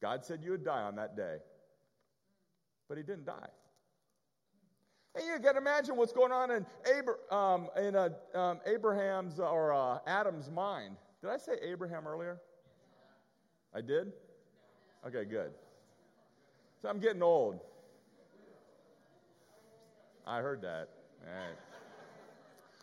God 0.00 0.24
said 0.24 0.40
you 0.42 0.52
would 0.52 0.64
die 0.64 0.82
on 0.82 0.96
that 0.96 1.16
day, 1.16 1.36
but 2.88 2.96
he 2.96 3.04
didn't 3.04 3.26
die. 3.26 3.48
And 5.14 5.24
you 5.26 5.38
can 5.38 5.56
imagine 5.56 5.96
what's 5.96 6.12
going 6.12 6.32
on 6.32 6.50
in, 6.50 6.66
Abra- 6.90 7.36
um, 7.36 7.68
in 7.76 7.94
uh, 7.94 8.08
um, 8.34 8.60
Abraham's 8.64 9.38
or 9.38 9.72
uh, 9.72 9.98
Adam's 10.06 10.50
mind. 10.50 10.96
Did 11.20 11.30
I 11.30 11.36
say 11.36 11.52
Abraham 11.62 12.06
earlier? 12.06 12.40
I 13.74 13.82
did? 13.82 14.12
Okay, 15.06 15.24
good. 15.24 15.52
So 16.80 16.88
I'm 16.88 16.98
getting 16.98 17.22
old. 17.22 17.60
I 20.26 20.40
heard 20.40 20.62
that. 20.62 20.88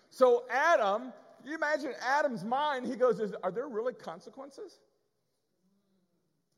So 0.09 0.45
Adam 0.49 1.13
you 1.45 1.55
imagine 1.55 1.93
Adam's 2.01 2.43
mind? 2.43 2.85
He 2.85 2.95
goes, 2.95 3.21
Are 3.43 3.51
there 3.51 3.67
really 3.67 3.93
consequences? 3.93 4.79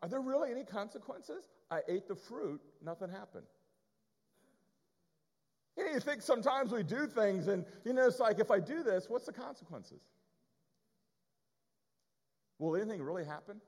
Are 0.01 0.09
there 0.09 0.21
really 0.21 0.51
any 0.51 0.63
consequences? 0.63 1.45
I 1.69 1.81
ate 1.87 2.07
the 2.07 2.15
fruit, 2.15 2.59
nothing 2.83 3.09
happened. 3.09 3.45
You, 5.77 5.85
know, 5.85 5.91
you 5.91 5.99
think 5.99 6.21
sometimes 6.21 6.71
we 6.71 6.83
do 6.83 7.07
things, 7.07 7.47
and 7.47 7.65
you 7.85 7.93
know, 7.93 8.07
it's 8.07 8.19
like, 8.19 8.39
if 8.39 8.51
I 8.51 8.59
do 8.59 8.83
this, 8.83 9.09
what's 9.09 9.25
the 9.25 9.33
consequences? 9.33 10.01
Will 12.59 12.75
anything 12.75 13.01
really 13.01 13.23
happen? 13.23 13.61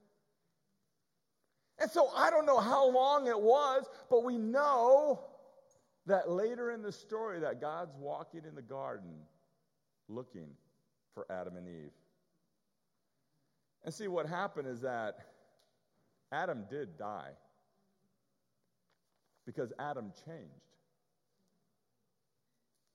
And 1.79 1.89
so 1.89 2.10
I 2.15 2.29
don't 2.29 2.46
know 2.46 2.60
how 2.60 2.89
long 2.89 3.27
it 3.27 3.39
was, 3.39 3.86
but 4.10 4.24
we 4.24 4.38
know 4.38 5.24
that 6.05 6.29
later 6.29 6.72
in 6.72 6.81
the 6.81 6.91
story 6.91 7.39
that 7.39 7.62
God's 7.62 7.95
walking 7.98 8.41
in 8.48 8.55
the 8.55 8.62
garden 8.62 9.12
looking 10.10 10.48
for 11.13 11.25
Adam 11.31 11.55
and 11.55 11.67
Eve. 11.67 11.91
And 13.86 13.93
see 13.93 14.07
what 14.07 14.27
happened 14.27 14.67
is 14.67 14.81
that 14.81 15.17
Adam 16.31 16.65
did 16.69 16.98
die 16.98 17.31
because 19.45 19.72
Adam 19.79 20.12
changed. 20.25 20.50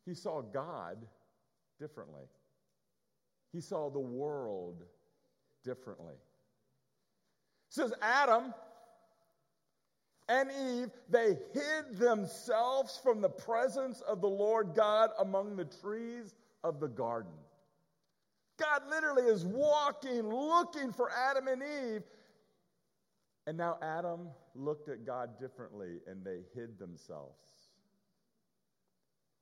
He 0.04 0.14
saw 0.14 0.40
God 0.40 1.06
differently. 1.78 2.24
He 3.52 3.60
saw 3.60 3.90
the 3.90 3.98
world 3.98 4.82
differently. 5.64 6.16
Says 7.68 7.92
Adam 8.00 8.54
and 10.28 10.50
Eve, 10.50 10.90
they 11.08 11.38
hid 11.54 11.98
themselves 11.98 13.00
from 13.02 13.20
the 13.20 13.30
presence 13.30 14.02
of 14.02 14.20
the 14.20 14.28
Lord 14.28 14.74
God 14.74 15.10
among 15.20 15.56
the 15.56 15.64
trees 15.64 16.34
of 16.62 16.80
the 16.80 16.88
garden. 16.88 17.32
God 18.58 18.82
literally 18.90 19.22
is 19.22 19.46
walking, 19.46 20.28
looking 20.28 20.92
for 20.92 21.10
Adam 21.10 21.48
and 21.48 21.62
Eve. 21.62 22.02
And 23.46 23.56
now 23.56 23.78
Adam 23.80 24.28
looked 24.54 24.90
at 24.90 25.06
God 25.06 25.38
differently 25.40 26.00
and 26.06 26.22
they 26.22 26.40
hid 26.54 26.78
themselves. 26.78 27.38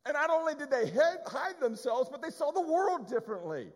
And 0.05 0.15
not 0.15 0.31
only 0.31 0.55
did 0.55 0.71
they 0.71 0.93
hide 1.27 1.59
themselves, 1.61 2.09
but 2.09 2.23
they 2.23 2.31
saw 2.31 2.53
the 2.53 2.61
world 2.61 3.09
differently. 3.09 3.71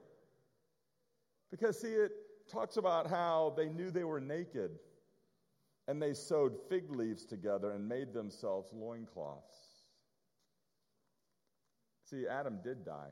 Because, 1.50 1.80
see, 1.80 1.88
it 1.88 2.12
talks 2.48 2.76
about 2.76 3.08
how 3.08 3.52
they 3.56 3.68
knew 3.68 3.90
they 3.90 4.04
were 4.04 4.20
naked 4.20 4.78
and 5.90 6.00
they 6.00 6.14
sewed 6.14 6.52
fig 6.68 6.88
leaves 6.88 7.26
together 7.26 7.72
and 7.72 7.88
made 7.88 8.14
themselves 8.14 8.70
loincloths. 8.72 9.56
See, 12.04 12.28
Adam 12.30 12.60
did 12.62 12.84
die 12.84 13.10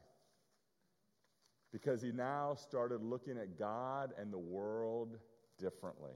because 1.72 2.00
he 2.00 2.12
now 2.12 2.54
started 2.54 3.02
looking 3.02 3.36
at 3.36 3.58
God 3.58 4.12
and 4.16 4.32
the 4.32 4.38
world 4.38 5.18
differently. 5.58 6.12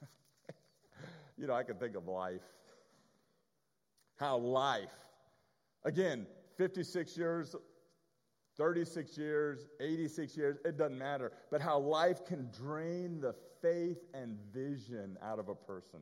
you 1.36 1.46
know, 1.46 1.52
I 1.52 1.64
can 1.64 1.76
think 1.76 1.94
of 1.94 2.08
life. 2.08 2.40
How 4.16 4.38
life, 4.38 4.88
again, 5.84 6.26
56 6.56 7.14
years, 7.18 7.54
36 8.58 9.16
years, 9.16 9.66
86 9.80 10.36
years, 10.36 10.58
it 10.64 10.76
doesn't 10.76 10.98
matter, 10.98 11.32
but 11.50 11.60
how 11.60 11.78
life 11.78 12.26
can 12.26 12.50
drain 12.50 13.20
the 13.20 13.34
faith 13.62 13.98
and 14.12 14.36
vision 14.52 15.16
out 15.22 15.38
of 15.38 15.48
a 15.48 15.54
person. 15.54 16.00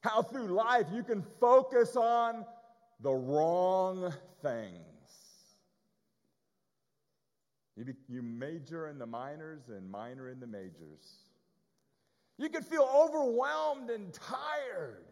How 0.00 0.22
through 0.22 0.48
life 0.48 0.86
you 0.92 1.02
can 1.02 1.24
focus 1.40 1.96
on 1.96 2.44
the 3.00 3.12
wrong 3.12 4.12
things. 4.42 4.74
You, 7.76 7.84
be, 7.84 7.94
you 8.08 8.22
major 8.22 8.88
in 8.88 8.98
the 8.98 9.06
minors 9.06 9.62
and 9.68 9.90
minor 9.90 10.28
in 10.28 10.40
the 10.40 10.46
majors. 10.46 11.30
You 12.38 12.48
can 12.48 12.62
feel 12.62 12.88
overwhelmed 12.94 13.90
and 13.90 14.12
tired 14.12 15.06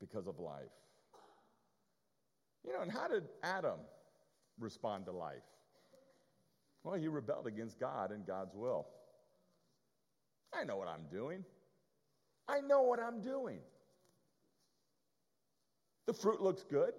because 0.00 0.26
of 0.26 0.38
life. 0.38 0.79
You 2.66 2.72
know, 2.72 2.82
and 2.82 2.92
how 2.92 3.08
did 3.08 3.24
Adam 3.42 3.78
respond 4.58 5.06
to 5.06 5.12
life? 5.12 5.42
Well, 6.82 6.94
he 6.94 7.08
rebelled 7.08 7.46
against 7.46 7.78
God 7.78 8.10
and 8.10 8.26
God's 8.26 8.54
will. 8.54 8.86
I 10.52 10.64
know 10.64 10.76
what 10.76 10.88
I'm 10.88 11.04
doing. 11.10 11.44
I 12.48 12.60
know 12.60 12.82
what 12.82 12.98
I'm 13.00 13.20
doing. 13.20 13.58
The 16.06 16.12
fruit 16.12 16.40
looks 16.40 16.64
good. 16.64 16.92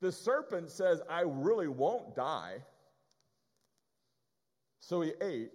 The 0.00 0.12
serpent 0.12 0.70
says, 0.70 1.00
I 1.08 1.22
really 1.26 1.68
won't 1.68 2.14
die. 2.14 2.58
So 4.80 5.00
he 5.00 5.12
ate 5.22 5.52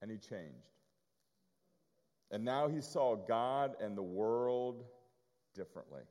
and 0.00 0.10
he 0.10 0.16
changed. 0.16 0.72
And 2.30 2.44
now 2.44 2.68
he 2.68 2.80
saw 2.80 3.14
God 3.14 3.74
and 3.80 3.96
the 3.96 4.02
world 4.02 4.84
differently. 5.54 6.02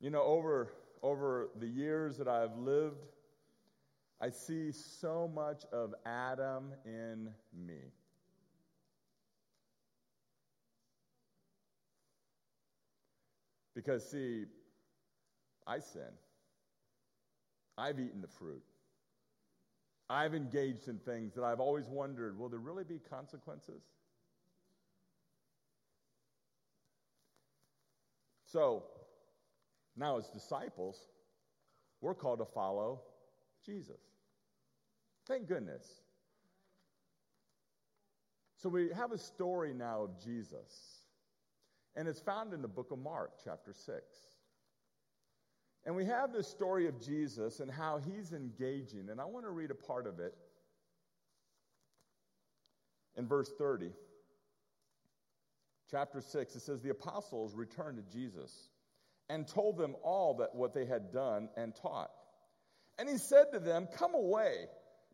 You 0.00 0.10
know, 0.10 0.22
over, 0.22 0.72
over 1.02 1.48
the 1.58 1.66
years 1.66 2.16
that 2.18 2.28
I've 2.28 2.56
lived, 2.56 3.04
I 4.20 4.30
see 4.30 4.72
so 4.72 5.30
much 5.32 5.64
of 5.72 5.94
Adam 6.06 6.72
in 6.84 7.30
me. 7.54 7.92
Because, 13.74 14.08
see, 14.08 14.44
I 15.66 15.78
sin. 15.78 16.02
I've 17.76 18.00
eaten 18.00 18.20
the 18.20 18.28
fruit. 18.28 18.62
I've 20.10 20.34
engaged 20.34 20.88
in 20.88 20.98
things 20.98 21.34
that 21.34 21.44
I've 21.44 21.60
always 21.60 21.86
wondered 21.86 22.38
will 22.38 22.48
there 22.48 22.58
really 22.58 22.82
be 22.82 22.98
consequences? 22.98 23.82
So, 28.46 28.84
now 29.98 30.16
as 30.16 30.28
disciples, 30.28 31.08
we're 32.00 32.14
called 32.14 32.38
to 32.38 32.44
follow 32.44 33.00
Jesus. 33.64 34.00
Thank 35.26 35.48
goodness. 35.48 35.86
So 38.56 38.68
we 38.68 38.90
have 38.94 39.12
a 39.12 39.18
story 39.18 39.74
now 39.74 40.02
of 40.02 40.24
Jesus. 40.24 41.02
And 41.96 42.06
it's 42.06 42.20
found 42.20 42.52
in 42.52 42.62
the 42.62 42.68
book 42.68 42.90
of 42.92 42.98
Mark, 42.98 43.32
chapter 43.44 43.72
6. 43.72 44.02
And 45.84 45.94
we 45.96 46.04
have 46.04 46.32
this 46.32 46.46
story 46.46 46.86
of 46.86 47.00
Jesus 47.00 47.60
and 47.60 47.70
how 47.70 47.98
he's 47.98 48.32
engaging. 48.32 49.08
And 49.10 49.20
I 49.20 49.24
want 49.24 49.44
to 49.46 49.50
read 49.50 49.70
a 49.70 49.74
part 49.74 50.06
of 50.06 50.20
it 50.20 50.34
in 53.16 53.26
verse 53.26 53.50
30. 53.58 53.90
Chapter 55.90 56.20
6, 56.20 56.54
it 56.54 56.60
says, 56.60 56.82
The 56.82 56.90
apostles 56.90 57.54
returned 57.54 57.96
to 57.96 58.16
Jesus 58.16 58.68
and 59.28 59.46
told 59.46 59.76
them 59.76 59.94
all 60.02 60.34
that 60.34 60.54
what 60.54 60.74
they 60.74 60.86
had 60.86 61.12
done 61.12 61.48
and 61.56 61.74
taught. 61.74 62.10
And 62.98 63.08
he 63.08 63.18
said 63.18 63.52
to 63.52 63.60
them, 63.60 63.88
Come 63.96 64.14
away 64.14 64.66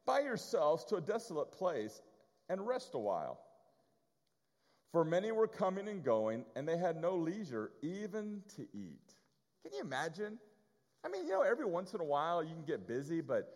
by 0.07 0.21
yourselves 0.21 0.85
to 0.87 0.97
a 0.97 1.01
desolate 1.01 1.53
place 1.53 2.01
and 2.49 2.67
rest 2.67 2.91
a 2.95 2.99
while. 2.99 3.41
For 4.93 5.05
many 5.05 5.33
were 5.33 5.49
coming 5.49 5.89
and 5.89 6.05
going, 6.05 6.45
and 6.55 6.69
they 6.69 6.77
had 6.77 6.97
no 6.97 7.17
leisure 7.17 7.73
even 7.83 8.43
to 8.57 8.63
eat. 8.73 9.15
Can 9.63 9.73
you 9.73 9.81
imagine? 9.81 10.39
I 11.05 11.09
mean, 11.09 11.27
you 11.27 11.33
know, 11.33 11.43
every 11.43 11.67
once 11.67 11.93
in 11.95 12.01
a 12.01 12.05
while 12.05 12.43
you 12.43 12.55
can 12.55 12.65
get 12.65 12.87
busy, 12.87 13.21
but 13.21 13.49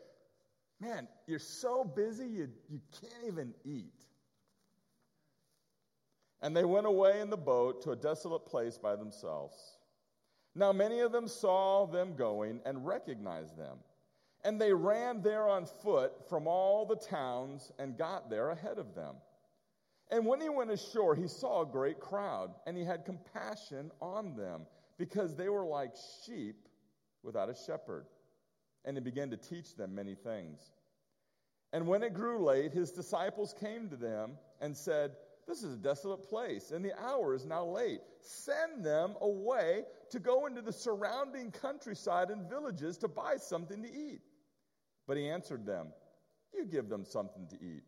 man, 0.81 1.07
you're 1.27 1.39
so 1.39 1.85
busy 1.85 2.27
you, 2.27 2.49
you 2.69 2.81
can't 3.01 3.27
even 3.27 3.55
eat. 3.65 4.05
And 6.41 6.57
they 6.57 6.65
went 6.65 6.87
away 6.87 7.21
in 7.21 7.31
the 7.31 7.37
boat 7.37 7.83
to 7.83 7.93
a 7.93 7.97
desolate 7.97 8.47
place 8.47 8.79
by 8.79 8.97
themselves. 8.97 9.57
Now, 10.59 10.73
many 10.73 10.99
of 10.99 11.13
them 11.13 11.29
saw 11.29 11.87
them 11.87 12.17
going 12.17 12.61
and 12.67 12.85
recognized 12.85 13.57
them. 13.57 13.79
And 14.43 14.61
they 14.61 14.73
ran 14.73 15.23
there 15.23 15.49
on 15.49 15.67
foot 15.67 16.29
from 16.29 16.49
all 16.49 16.85
the 16.85 16.97
towns 16.97 17.71
and 17.79 17.97
got 17.97 18.29
there 18.29 18.51
ahead 18.51 18.79
of 18.79 18.93
them. 18.93 19.15
And 20.11 20.27
when 20.27 20.41
he 20.41 20.49
went 20.49 20.73
ashore, 20.73 21.15
he 21.15 21.29
saw 21.29 21.63
a 21.63 21.67
great 21.67 22.01
crowd, 22.01 22.51
and 22.67 22.77
he 22.77 22.83
had 22.83 23.05
compassion 23.05 23.93
on 24.01 24.35
them, 24.35 24.63
because 24.97 25.37
they 25.37 25.49
were 25.49 25.65
like 25.65 25.93
sheep 26.27 26.69
without 27.23 27.49
a 27.49 27.55
shepherd. 27.55 28.07
And 28.85 28.97
he 28.97 29.01
began 29.01 29.31
to 29.31 29.37
teach 29.37 29.77
them 29.77 29.95
many 29.95 30.17
things. 30.17 30.73
And 31.73 31.87
when 31.87 32.03
it 32.03 32.15
grew 32.15 32.45
late, 32.45 32.73
his 32.73 32.91
disciples 32.91 33.55
came 33.61 33.91
to 33.91 33.97
them 33.97 34.33
and 34.61 34.77
said, 34.77 35.13
This 35.47 35.63
is 35.63 35.75
a 35.75 35.79
desolate 35.79 36.29
place, 36.29 36.73
and 36.73 36.85
the 36.85 36.99
hour 37.01 37.35
is 37.35 37.45
now 37.45 37.65
late. 37.65 38.01
Send 38.21 38.85
them 38.85 39.15
away 39.21 39.85
to 40.11 40.19
go 40.19 40.47
into 40.47 40.63
the 40.63 40.73
surrounding 40.73 41.51
countryside 41.51 42.31
and 42.31 42.49
villages 42.49 42.99
to 42.99 43.09
buy 43.09 43.37
something 43.37 43.83
to 43.83 43.89
eat. 43.89 44.21
But 45.07 45.17
he 45.17 45.29
answered 45.29 45.67
them, 45.67 45.89
You 46.55 46.67
give 46.67 46.89
them 46.89 47.05
something 47.05 47.47
to 47.49 47.57
eat. 47.57 47.83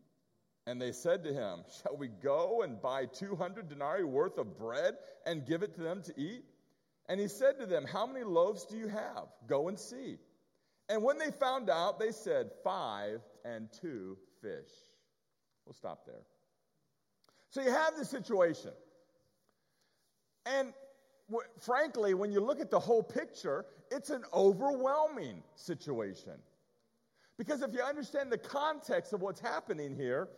And 0.67 0.81
they 0.81 0.91
said 0.91 1.23
to 1.23 1.33
him, 1.33 1.63
Shall 1.81 1.97
we 1.97 2.07
go 2.07 2.61
and 2.63 2.81
buy 2.81 3.05
200 3.05 3.69
denarii 3.69 4.03
worth 4.03 4.37
of 4.37 4.57
bread 4.57 4.95
and 5.25 5.45
give 5.45 5.63
it 5.63 5.75
to 5.75 5.81
them 5.81 6.01
to 6.03 6.13
eat? 6.17 6.43
And 7.09 7.19
he 7.19 7.27
said 7.27 7.59
to 7.59 7.65
them, 7.65 7.85
How 7.85 8.05
many 8.05 8.23
loaves 8.23 8.65
do 8.65 8.77
you 8.77 8.87
have? 8.87 9.25
Go 9.47 9.67
and 9.67 9.79
see. 9.79 10.17
And 10.89 11.03
when 11.03 11.17
they 11.17 11.31
found 11.31 11.69
out, 11.69 11.99
they 11.99 12.11
said, 12.11 12.51
Five 12.63 13.21
and 13.43 13.69
two 13.81 14.17
fish. 14.41 14.69
We'll 15.65 15.73
stop 15.73 16.05
there. 16.05 16.23
So 17.49 17.61
you 17.61 17.71
have 17.71 17.95
this 17.97 18.09
situation. 18.09 18.71
And 20.45 20.73
frankly, 21.59 22.13
when 22.13 22.31
you 22.31 22.39
look 22.39 22.59
at 22.59 22.69
the 22.69 22.79
whole 22.79 23.03
picture, 23.03 23.65
it's 23.89 24.09
an 24.09 24.23
overwhelming 24.33 25.43
situation. 25.55 26.33
Because 27.37 27.61
if 27.61 27.73
you 27.73 27.81
understand 27.81 28.31
the 28.31 28.37
context 28.37 29.13
of 29.13 29.21
what's 29.21 29.39
happening 29.39 29.95
here, 29.95 30.29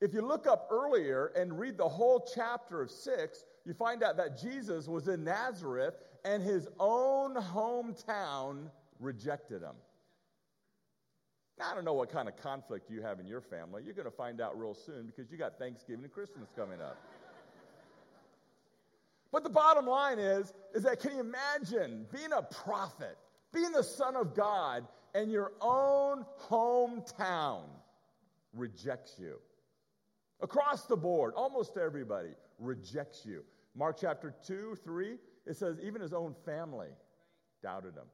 if 0.00 0.12
you 0.12 0.20
look 0.20 0.46
up 0.46 0.68
earlier 0.70 1.32
and 1.36 1.58
read 1.58 1.78
the 1.78 1.88
whole 1.88 2.28
chapter 2.34 2.82
of 2.82 2.90
6, 2.90 3.44
you 3.64 3.72
find 3.72 4.02
out 4.02 4.16
that 4.18 4.40
Jesus 4.40 4.86
was 4.86 5.08
in 5.08 5.24
Nazareth 5.24 5.94
and 6.24 6.42
his 6.42 6.68
own 6.78 7.34
hometown 7.34 8.70
rejected 9.00 9.62
him. 9.62 9.76
Now, 11.58 11.70
I 11.72 11.74
don't 11.74 11.86
know 11.86 11.94
what 11.94 12.12
kind 12.12 12.28
of 12.28 12.36
conflict 12.36 12.90
you 12.90 13.00
have 13.00 13.18
in 13.18 13.26
your 13.26 13.40
family. 13.40 13.82
You're 13.82 13.94
going 13.94 14.04
to 14.04 14.10
find 14.10 14.42
out 14.42 14.58
real 14.58 14.74
soon 14.74 15.06
because 15.06 15.32
you 15.32 15.38
got 15.38 15.58
Thanksgiving 15.58 16.04
and 16.04 16.12
Christmas 16.12 16.50
coming 16.54 16.82
up. 16.82 16.98
But 19.36 19.42
the 19.42 19.50
bottom 19.50 19.86
line 19.86 20.18
is, 20.18 20.50
is 20.74 20.84
that 20.84 20.98
can 21.00 21.12
you 21.12 21.20
imagine 21.20 22.06
being 22.10 22.32
a 22.32 22.40
prophet, 22.40 23.18
being 23.52 23.70
the 23.70 23.82
son 23.82 24.16
of 24.16 24.34
God, 24.34 24.86
and 25.14 25.30
your 25.30 25.52
own 25.60 26.24
hometown 26.48 27.64
rejects 28.54 29.14
you? 29.18 29.34
Across 30.40 30.86
the 30.86 30.96
board, 30.96 31.34
almost 31.36 31.76
everybody 31.76 32.30
rejects 32.58 33.26
you. 33.26 33.44
Mark 33.74 33.98
chapter 34.00 34.34
2, 34.46 34.78
3, 34.82 35.18
it 35.44 35.56
says 35.58 35.76
even 35.82 36.00
his 36.00 36.14
own 36.14 36.34
family 36.46 36.88
doubted 37.62 37.94
him. 37.94 38.08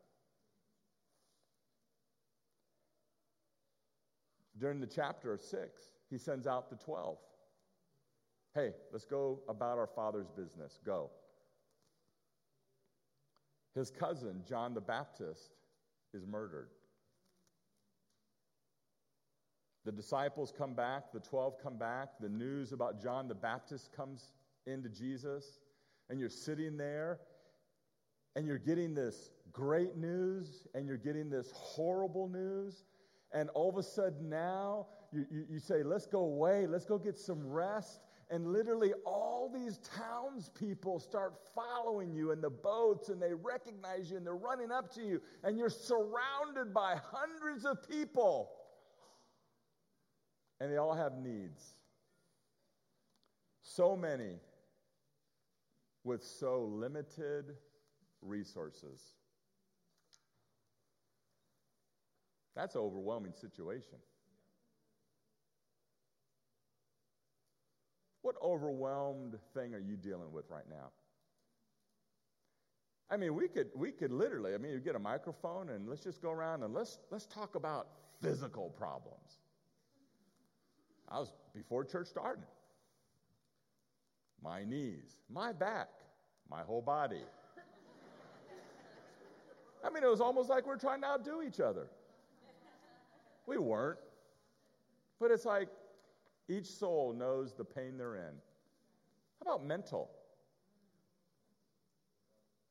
During 4.59 4.81
the 4.81 4.89
chapter 4.89 5.39
6, 5.41 5.83
he 6.11 6.19
sends 6.19 6.49
out 6.49 6.69
the 6.69 6.85
12. 6.85 7.17
Hey, 8.55 8.73
let's 8.93 9.07
go 9.07 9.41
about 9.49 9.79
our 9.79 9.87
father's 9.87 10.29
business. 10.29 10.79
Go. 10.85 11.11
His 13.75 13.91
cousin, 13.91 14.43
John 14.47 14.75
the 14.75 14.81
Baptist, 14.81 15.53
is 16.13 16.27
murdered. 16.27 16.69
The 19.85 19.93
disciples 19.93 20.53
come 20.57 20.75
back, 20.75 21.13
the 21.13 21.21
12 21.21 21.55
come 21.61 21.77
back, 21.79 22.11
the 22.21 22.29
news 22.29 22.73
about 22.73 23.03
John 23.03 23.27
the 23.27 23.35
Baptist 23.35 23.91
comes 23.97 24.33
into 24.67 24.89
Jesus, 24.89 25.61
and 26.09 26.21
you're 26.21 26.29
sitting 26.29 26.77
there 26.77 27.21
and 28.37 28.47
you're 28.47 28.59
getting 28.59 28.95
this 28.95 29.31
great 29.53 29.97
news 29.97 30.67
and 30.75 30.87
you're 30.87 30.97
getting 30.97 31.29
this 31.29 31.51
horrible 31.53 32.29
news. 32.29 32.85
And 33.33 33.51
all 33.51 33.69
of 33.69 33.77
a 33.77 33.83
sudden 33.83 34.29
now 34.29 34.87
you, 35.13 35.27
you, 35.31 35.45
you 35.51 35.59
say, 35.59 35.83
let's 35.83 36.07
go 36.07 36.21
away, 36.21 36.67
let's 36.67 36.85
go 36.85 36.99
get 36.99 37.19
some 37.19 37.47
rest. 37.47 38.01
And 38.31 38.53
literally, 38.53 38.93
all 39.05 39.51
these 39.53 39.79
townspeople 39.97 41.01
start 41.01 41.35
following 41.55 42.15
you 42.15 42.31
in 42.33 42.41
the 42.41 42.51
boats 42.51 43.09
and 43.09 43.21
they 43.21 43.35
recognize 43.35 44.11
you 44.11 44.17
and 44.17 44.27
they're 44.27 44.35
running 44.35 44.71
up 44.71 44.93
to 44.95 45.03
you. 45.03 45.21
And 45.45 45.59
you're 45.59 45.69
surrounded 45.69 46.73
by 46.73 46.97
hundreds 47.11 47.65
of 47.65 47.87
people. 47.89 48.51
And 50.61 50.73
they 50.73 50.77
all 50.77 50.95
have 50.95 51.15
needs. 51.15 51.75
So 53.63 53.97
many 53.97 54.39
with 56.05 56.25
so 56.25 56.63
limited 56.65 57.57
resources. 58.23 59.01
That's 62.55 62.75
an 62.75 62.83
overwhelming 62.83 63.33
situation. 63.33 63.99
What 68.23 68.37
overwhelmed 68.43 69.37
thing 69.53 69.75
are 69.75 69.81
you 69.81 69.97
dealing 69.97 70.33
with 70.33 70.49
right 70.49 70.69
now? 70.69 70.91
I 73.11 73.17
mean, 73.17 73.35
we 73.35 73.49
could 73.49 73.69
we 73.75 73.91
could 73.93 74.11
literally, 74.11 74.55
I 74.55 74.59
mean, 74.59 74.73
you 74.73 74.79
get 74.79 74.95
a 74.95 75.01
microphone 75.01 75.69
and 75.69 75.89
let's 75.89 76.03
just 76.03 76.23
go 76.23 76.31
around 76.31 76.63
and 76.63 76.73
let's 76.73 76.99
let's 77.11 77.27
talk 77.27 77.57
about 77.57 77.89
physical 78.23 78.71
problems. 78.71 79.39
I 81.09 81.19
was 81.19 81.35
before 81.53 81.85
church 81.85 82.07
started. 82.07 82.45
My 84.43 84.65
knees, 84.65 85.19
my 85.29 85.53
back, 85.53 85.89
my 86.51 86.63
whole 86.63 86.81
body. 86.81 87.21
I 89.85 89.91
mean, 89.91 90.05
it 90.05 90.11
was 90.11 90.21
almost 90.21 90.49
like 90.49 90.67
we're 90.67 90.79
trying 90.79 91.01
to 91.03 91.09
outdo 91.09 91.43
each 91.43 91.61
other. 91.61 91.89
We 93.47 93.59
weren't. 93.59 93.99
But 95.21 95.33
it's 95.33 95.45
like 95.45 95.69
each 96.53 96.67
soul 96.67 97.15
knows 97.17 97.55
the 97.55 97.65
pain 97.65 97.97
they're 97.97 98.17
in. 98.17 98.35
How 99.39 99.55
about 99.55 99.67
mental? 99.67 100.11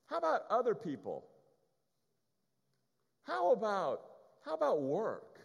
How 0.05 0.17
about 0.17 0.41
other 0.49 0.75
people? 0.75 1.25
How 3.23 3.51
about 3.53 4.01
how 4.43 4.55
about 4.55 4.81
work? 4.81 5.39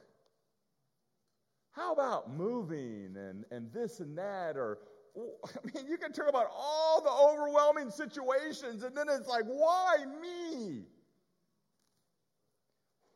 How 1.72 1.92
about 1.92 2.35
moving 2.35 3.14
and, 3.16 3.44
and 3.51 3.70
this 3.70 4.01
and 4.01 4.16
that? 4.16 4.57
Or, 4.57 4.79
I 5.16 5.59
mean, 5.75 5.87
you 5.87 5.99
can 5.99 6.12
talk 6.12 6.29
about 6.29 6.46
all 6.51 7.03
the 7.03 7.11
overwhelming 7.11 7.90
situations, 7.90 8.83
and 8.83 8.96
then 8.96 9.07
it's 9.11 9.29
like, 9.29 9.44
why 9.44 9.96
me? 10.22 10.87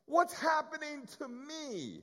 What's 0.04 0.34
happening 0.34 1.06
to 1.18 1.28
me? 1.28 2.02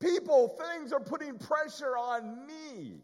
People, 0.00 0.48
things 0.48 0.92
are 0.92 1.00
putting 1.00 1.38
pressure 1.38 1.96
on 1.96 2.46
me. 2.46 3.00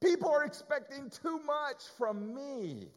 People 0.00 0.30
are 0.30 0.44
expecting 0.44 1.10
too 1.10 1.40
much 1.40 1.82
from 1.96 2.34
me. 2.34 2.88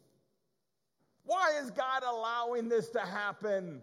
Why 1.24 1.52
is 1.62 1.70
God 1.70 2.02
allowing 2.04 2.68
this 2.68 2.88
to 2.90 3.00
happen 3.00 3.82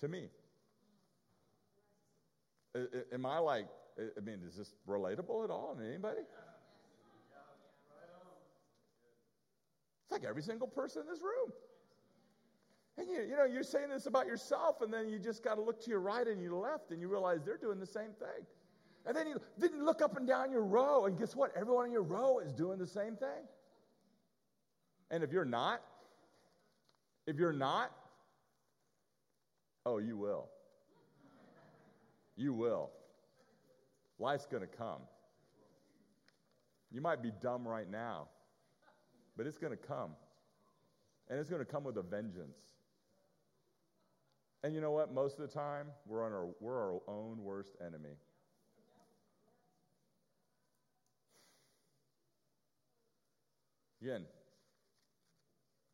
to 0.00 0.08
me? 0.08 0.28
Am 3.12 3.24
I 3.24 3.38
like, 3.38 3.66
I 3.98 4.20
mean, 4.20 4.40
is 4.46 4.56
this 4.56 4.74
relatable 4.88 5.44
at 5.44 5.50
all 5.50 5.76
to 5.78 5.84
anybody? 5.84 6.20
It's 10.02 10.12
like 10.12 10.24
every 10.24 10.42
single 10.42 10.66
person 10.66 11.02
in 11.02 11.08
this 11.08 11.22
room. 11.22 11.52
And 12.96 13.08
you, 13.08 13.22
you 13.22 13.36
know, 13.36 13.44
you're 13.44 13.64
saying 13.64 13.88
this 13.88 14.06
about 14.06 14.26
yourself, 14.26 14.80
and 14.80 14.92
then 14.92 15.08
you 15.08 15.18
just 15.18 15.42
got 15.42 15.56
to 15.56 15.62
look 15.62 15.82
to 15.82 15.90
your 15.90 16.00
right 16.00 16.26
and 16.26 16.40
your 16.40 16.54
left, 16.54 16.90
and 16.90 17.00
you 17.00 17.08
realize 17.08 17.40
they're 17.44 17.56
doing 17.56 17.80
the 17.80 17.86
same 17.86 18.12
thing. 18.18 18.46
And 19.06 19.16
then 19.16 19.26
you, 19.26 19.40
then 19.58 19.70
you 19.74 19.84
look 19.84 20.00
up 20.00 20.16
and 20.16 20.26
down 20.26 20.50
your 20.50 20.64
row, 20.64 21.06
and 21.06 21.18
guess 21.18 21.34
what? 21.34 21.52
Everyone 21.56 21.86
in 21.86 21.92
your 21.92 22.02
row 22.02 22.38
is 22.38 22.52
doing 22.52 22.78
the 22.78 22.86
same 22.86 23.16
thing. 23.16 23.48
And 25.10 25.22
if 25.22 25.32
you're 25.32 25.44
not, 25.44 25.82
if 27.26 27.36
you're 27.36 27.52
not, 27.52 27.90
oh, 29.84 29.98
you 29.98 30.16
will. 30.16 30.48
You 32.36 32.52
will. 32.52 32.90
Life's 34.18 34.46
going 34.46 34.62
to 34.62 34.68
come. 34.68 35.00
You 36.90 37.00
might 37.00 37.22
be 37.22 37.32
dumb 37.42 37.66
right 37.66 37.90
now, 37.90 38.28
but 39.36 39.46
it's 39.46 39.58
going 39.58 39.72
to 39.72 39.76
come. 39.76 40.10
And 41.28 41.40
it's 41.40 41.50
going 41.50 41.64
to 41.64 41.70
come 41.70 41.84
with 41.84 41.96
a 41.96 42.02
vengeance. 42.02 42.58
And 44.64 44.74
you 44.74 44.80
know 44.80 44.92
what? 44.92 45.12
Most 45.12 45.38
of 45.38 45.46
the 45.46 45.54
time, 45.54 45.88
we're, 46.06 46.24
on 46.24 46.32
our, 46.32 46.46
we're 46.58 46.94
our 46.94 47.00
own 47.06 47.36
worst 47.42 47.76
enemy. 47.86 48.16
Again, 54.00 54.24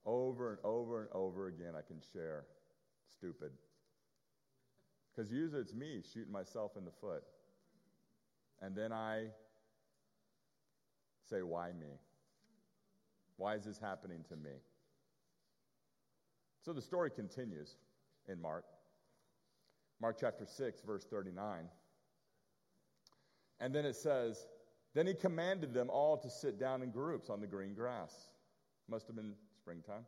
over 0.06 0.50
and 0.50 0.58
over 0.62 1.00
and 1.00 1.08
over 1.12 1.48
again, 1.48 1.72
I 1.76 1.80
can 1.82 2.00
share 2.12 2.44
stupid. 3.12 3.50
Because 5.10 5.32
usually 5.32 5.62
it's 5.62 5.74
me 5.74 6.00
shooting 6.14 6.32
myself 6.32 6.76
in 6.78 6.84
the 6.84 6.92
foot. 7.00 7.24
And 8.62 8.76
then 8.76 8.92
I 8.92 9.26
say, 11.28 11.42
Why 11.42 11.72
me? 11.72 11.98
Why 13.36 13.56
is 13.56 13.64
this 13.64 13.78
happening 13.78 14.24
to 14.28 14.36
me? 14.36 14.52
So 16.64 16.72
the 16.72 16.82
story 16.82 17.10
continues 17.10 17.74
in 18.30 18.40
Mark. 18.40 18.64
Mark 20.00 20.16
chapter 20.18 20.46
6, 20.46 20.80
verse 20.82 21.04
39. 21.10 21.68
And 23.60 23.74
then 23.74 23.84
it 23.84 23.96
says, 23.96 24.46
Then 24.94 25.06
he 25.06 25.14
commanded 25.14 25.74
them 25.74 25.90
all 25.90 26.16
to 26.16 26.30
sit 26.30 26.58
down 26.58 26.82
in 26.82 26.90
groups 26.90 27.28
on 27.28 27.40
the 27.40 27.46
green 27.46 27.74
grass. 27.74 28.14
Must 28.88 29.06
have 29.06 29.16
been 29.16 29.34
springtime. 29.56 30.06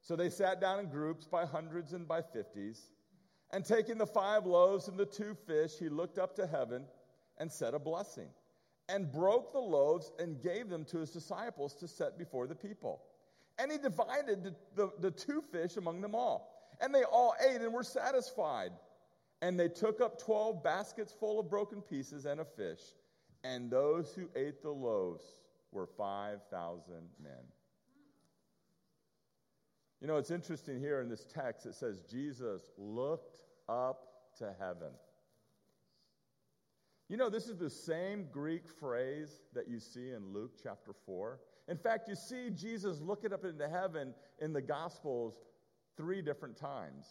So 0.00 0.16
they 0.16 0.30
sat 0.30 0.60
down 0.60 0.80
in 0.80 0.88
groups 0.88 1.26
by 1.26 1.44
hundreds 1.44 1.92
and 1.92 2.08
by 2.08 2.22
fifties. 2.22 2.90
And 3.50 3.64
taking 3.64 3.98
the 3.98 4.06
five 4.06 4.44
loaves 4.46 4.88
and 4.88 4.98
the 4.98 5.06
two 5.06 5.34
fish, 5.46 5.72
he 5.78 5.88
looked 5.88 6.18
up 6.18 6.34
to 6.36 6.46
heaven 6.46 6.84
and 7.38 7.50
said 7.50 7.74
a 7.74 7.78
blessing. 7.78 8.28
and 8.88 9.12
broke 9.12 9.52
the 9.52 9.58
loaves 9.58 10.12
and 10.18 10.42
gave 10.42 10.70
them 10.70 10.84
to 10.86 10.98
his 10.98 11.10
disciples 11.10 11.74
to 11.74 11.86
set 11.86 12.18
before 12.18 12.46
the 12.46 12.54
people. 12.54 13.02
And 13.58 13.70
he 13.70 13.76
divided 13.78 14.42
the, 14.42 14.54
the, 14.74 14.90
the, 14.98 15.10
two 15.10 15.42
fish 15.52 15.76
among 15.76 16.00
them 16.00 16.14
all. 16.14 16.57
And 16.80 16.94
they 16.94 17.04
all 17.04 17.34
ate 17.48 17.60
and 17.60 17.72
were 17.72 17.82
satisfied. 17.82 18.70
And 19.42 19.58
they 19.58 19.68
took 19.68 20.00
up 20.00 20.20
12 20.20 20.62
baskets 20.62 21.12
full 21.12 21.38
of 21.38 21.48
broken 21.48 21.80
pieces 21.80 22.26
and 22.26 22.40
of 22.40 22.48
fish. 22.54 22.80
And 23.44 23.70
those 23.70 24.14
who 24.14 24.28
ate 24.34 24.62
the 24.62 24.70
loaves 24.70 25.24
were 25.72 25.86
5,000 25.86 26.94
men. 27.22 27.32
You 30.00 30.06
know, 30.06 30.16
it's 30.16 30.30
interesting 30.30 30.78
here 30.78 31.00
in 31.00 31.08
this 31.08 31.24
text, 31.24 31.66
it 31.66 31.74
says 31.74 32.02
Jesus 32.02 32.70
looked 32.76 33.40
up 33.68 34.08
to 34.38 34.54
heaven. 34.58 34.92
You 37.08 37.16
know, 37.16 37.30
this 37.30 37.48
is 37.48 37.56
the 37.56 37.70
same 37.70 38.26
Greek 38.30 38.68
phrase 38.68 39.40
that 39.54 39.66
you 39.66 39.80
see 39.80 40.10
in 40.10 40.32
Luke 40.32 40.52
chapter 40.62 40.92
4. 41.06 41.40
In 41.68 41.76
fact, 41.76 42.06
you 42.08 42.14
see 42.14 42.50
Jesus 42.50 43.00
looking 43.00 43.32
up 43.32 43.44
into 43.44 43.68
heaven 43.68 44.14
in 44.40 44.52
the 44.52 44.60
Gospels 44.60 45.34
three 45.98 46.22
different 46.22 46.56
times. 46.56 47.04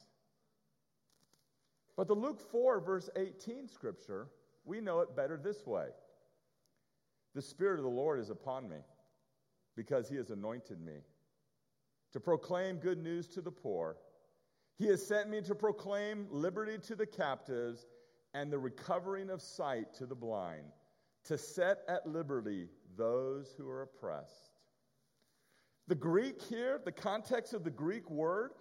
But 1.96 2.08
the 2.08 2.16
Luke 2.16 2.42
4, 2.52 2.80
verse 2.80 3.10
18 3.16 3.68
scripture, 3.68 4.30
we 4.66 4.82
know 4.82 5.02
it 5.02 5.16
better 5.16 5.38
this 5.38 5.68
way 5.68 5.90
The 7.36 7.42
Spirit 7.42 7.78
of 7.78 7.84
the 7.84 7.92
Lord 7.92 8.20
is 8.20 8.32
upon 8.32 8.68
me 8.68 8.78
because 9.76 10.10
he 10.10 10.16
has 10.16 10.32
anointed 10.32 10.82
me 10.82 10.96
to 12.14 12.20
proclaim 12.20 12.78
good 12.78 12.98
news 12.98 13.28
to 13.30 13.42
the 13.42 13.52
poor. 13.52 13.98
He 14.80 14.88
has 14.88 15.06
sent 15.06 15.30
me 15.30 15.42
to 15.42 15.54
proclaim 15.54 16.28
liberty 16.32 16.78
to 16.88 16.96
the 16.96 17.06
captives 17.06 17.86
and 18.34 18.52
the 18.52 18.60
recovering 18.60 19.30
of 19.30 19.42
sight 19.42 19.94
to 19.96 20.06
the 20.06 20.16
blind, 20.16 20.72
to 21.26 21.38
set 21.38 21.80
at 21.88 22.08
liberty 22.08 22.70
those 22.96 23.54
who 23.58 23.68
are 23.70 23.82
oppressed. 23.82 24.60
The 25.88 25.96
Greek 25.96 26.42
here, 26.42 26.80
the 26.84 26.92
context 26.92 27.54
of 27.54 27.64
the 27.64 27.72
Greek 27.72 28.10
word 28.10 28.52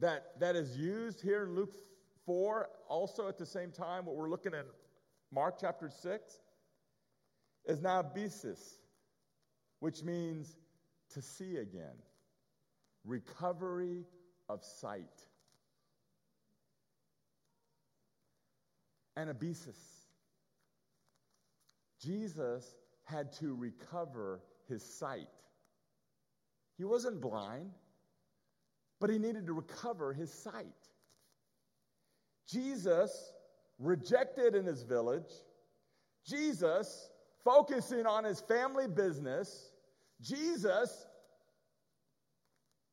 that, 0.00 0.38
that 0.38 0.56
is 0.56 0.76
used 0.76 1.20
here 1.20 1.44
in 1.44 1.54
Luke 1.54 1.74
4, 2.26 2.68
also 2.88 3.28
at 3.28 3.38
the 3.38 3.46
same 3.46 3.70
time, 3.70 4.04
what 4.04 4.16
we're 4.16 4.30
looking 4.30 4.54
at 4.54 4.66
Mark 5.32 5.56
chapter 5.60 5.90
6, 5.90 6.40
is 7.66 7.80
nabesis, 7.80 8.78
which 9.80 10.02
means 10.02 10.56
to 11.10 11.22
see 11.22 11.56
again, 11.56 11.96
recovery 13.04 14.04
of 14.48 14.64
sight. 14.64 15.26
anabasis. 19.18 19.78
Jesus 22.00 22.76
had 23.04 23.32
to 23.32 23.54
recover 23.54 24.40
his 24.68 24.82
sight. 24.82 25.26
He 26.76 26.84
wasn't 26.84 27.20
blind, 27.20 27.72
but 29.00 29.10
he 29.10 29.18
needed 29.18 29.46
to 29.46 29.52
recover 29.52 30.12
his 30.12 30.32
sight. 30.32 30.66
Jesus 32.48 33.32
rejected 33.78 34.54
in 34.54 34.64
his 34.64 34.82
village, 34.82 35.30
Jesus 36.26 37.10
focusing 37.44 38.06
on 38.06 38.24
his 38.24 38.40
family 38.40 38.88
business, 38.88 39.70
Jesus 40.20 41.06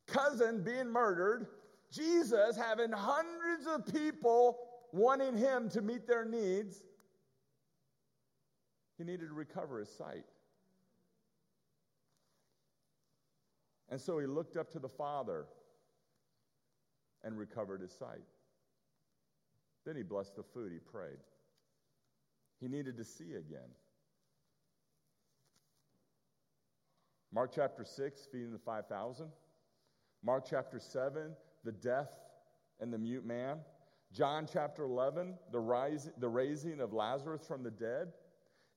cousin 0.08 0.64
being 0.64 0.90
murdered, 0.90 1.48
Jesus 1.92 2.56
having 2.56 2.92
hundreds 2.92 3.68
of 3.68 3.92
people 3.92 4.58
wanting 4.92 5.36
him 5.38 5.70
to 5.70 5.82
meet 5.82 6.08
their 6.08 6.26
needs, 6.26 6.84
he 8.98 9.04
needed 9.04 9.28
to 9.28 9.34
recover 9.34 9.80
his 9.80 9.90
sight. 9.90 10.26
And 13.90 14.00
so 14.00 14.20
he 14.20 14.26
looked 14.26 14.58
up 14.58 14.72
to 14.72 14.80
the 14.80 14.90
Father 14.90 15.46
and 17.26 17.38
recovered 17.38 17.82
his 17.82 17.92
sight. 17.92 18.24
Then 19.86 19.96
he 19.96 20.04
blessed 20.04 20.36
the 20.36 20.44
food, 20.44 20.72
he 20.72 20.80
prayed. 20.80 21.20
He 22.62 22.68
needed 22.68 22.98
to 22.98 23.04
see 23.04 23.34
again. 23.34 23.70
Mark 27.34 27.52
chapter 27.54 27.84
6, 27.84 28.28
feeding 28.32 28.54
the 28.54 28.60
5,000. 28.60 29.28
Mark 30.24 30.46
chapter 30.50 30.80
7, 30.80 31.34
the 31.66 31.72
death 31.74 32.14
and 32.80 32.94
the 32.94 32.98
mute 32.98 33.26
man. 33.26 33.58
John 34.14 34.48
chapter 34.52 34.84
11, 34.84 35.36
the, 35.52 35.60
rise, 35.60 36.10
the 36.20 36.30
raising 36.30 36.80
of 36.80 36.94
Lazarus 36.94 37.42
from 37.46 37.64
the 37.64 37.72
dead. 37.72 38.14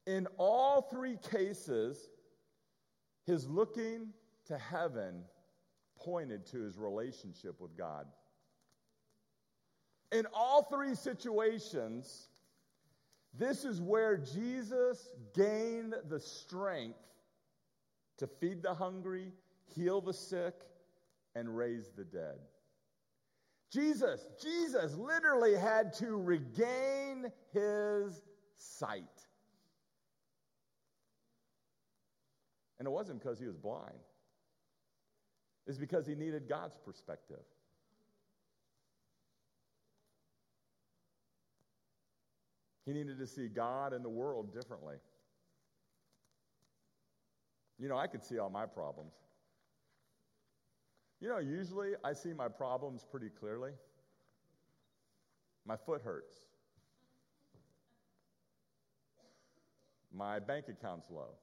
In 0.06 0.26
all 0.38 0.82
three 0.82 1.16
cases, 1.30 2.08
his 3.24 3.46
looking 3.46 4.08
to 4.46 4.58
heaven 4.58 5.22
pointed 5.96 6.46
to 6.46 6.62
his 6.62 6.76
relationship 6.76 7.60
with 7.60 7.76
God. 7.76 8.06
In 10.10 10.26
all 10.32 10.62
three 10.62 10.94
situations, 10.94 12.28
this 13.34 13.64
is 13.64 13.80
where 13.80 14.16
Jesus 14.16 15.08
gained 15.34 15.94
the 16.08 16.18
strength 16.18 16.98
to 18.16 18.26
feed 18.26 18.62
the 18.62 18.74
hungry, 18.74 19.32
heal 19.74 20.00
the 20.00 20.14
sick, 20.14 20.54
and 21.34 21.56
raise 21.56 21.90
the 21.96 22.04
dead. 22.04 22.38
Jesus, 23.70 24.26
Jesus 24.42 24.94
literally 24.96 25.54
had 25.54 25.92
to 25.94 26.16
regain 26.16 27.30
his 27.52 28.22
sight. 28.56 29.04
And 32.78 32.86
it 32.86 32.90
wasn't 32.90 33.20
because 33.20 33.38
he 33.38 33.46
was 33.46 33.56
blind, 33.56 33.98
it's 35.66 35.78
because 35.78 36.06
he 36.06 36.14
needed 36.14 36.48
God's 36.48 36.78
perspective. 36.84 37.44
He 42.88 42.94
needed 42.94 43.18
to 43.18 43.26
see 43.26 43.48
God 43.48 43.92
and 43.92 44.02
the 44.02 44.08
world 44.08 44.54
differently. 44.54 44.94
You 47.78 47.86
know, 47.86 47.98
I 47.98 48.06
could 48.06 48.24
see 48.24 48.38
all 48.38 48.48
my 48.48 48.64
problems. 48.64 49.12
You 51.20 51.28
know, 51.28 51.36
usually 51.36 51.90
I 52.02 52.14
see 52.14 52.32
my 52.32 52.48
problems 52.48 53.04
pretty 53.04 53.28
clearly. 53.28 53.72
My 55.66 55.76
foot 55.76 56.00
hurts. 56.00 56.34
My 60.10 60.38
bank 60.38 60.64
account's 60.70 61.10
low. 61.10 61.34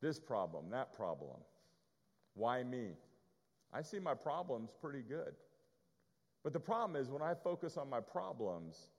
This 0.00 0.20
problem, 0.20 0.70
that 0.70 0.94
problem. 0.94 1.38
Why 2.34 2.62
me? 2.62 2.90
I 3.72 3.82
see 3.82 3.98
my 3.98 4.14
problems 4.14 4.70
pretty 4.80 5.02
good. 5.02 5.34
But 6.44 6.52
the 6.52 6.60
problem 6.60 6.94
is 6.94 7.10
when 7.10 7.22
I 7.22 7.34
focus 7.34 7.76
on 7.76 7.90
my 7.90 8.00
problems, 8.00 8.90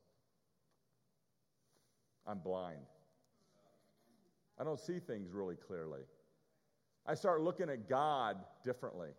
I'm 2.27 2.39
blind. 2.39 2.85
I 4.59 4.63
don't 4.63 4.79
see 4.79 4.99
things 4.99 5.31
really 5.31 5.55
clearly. 5.55 6.01
I 7.05 7.15
start 7.15 7.41
looking 7.41 7.69
at 7.69 7.89
God 7.89 8.37
differently. 8.63 9.09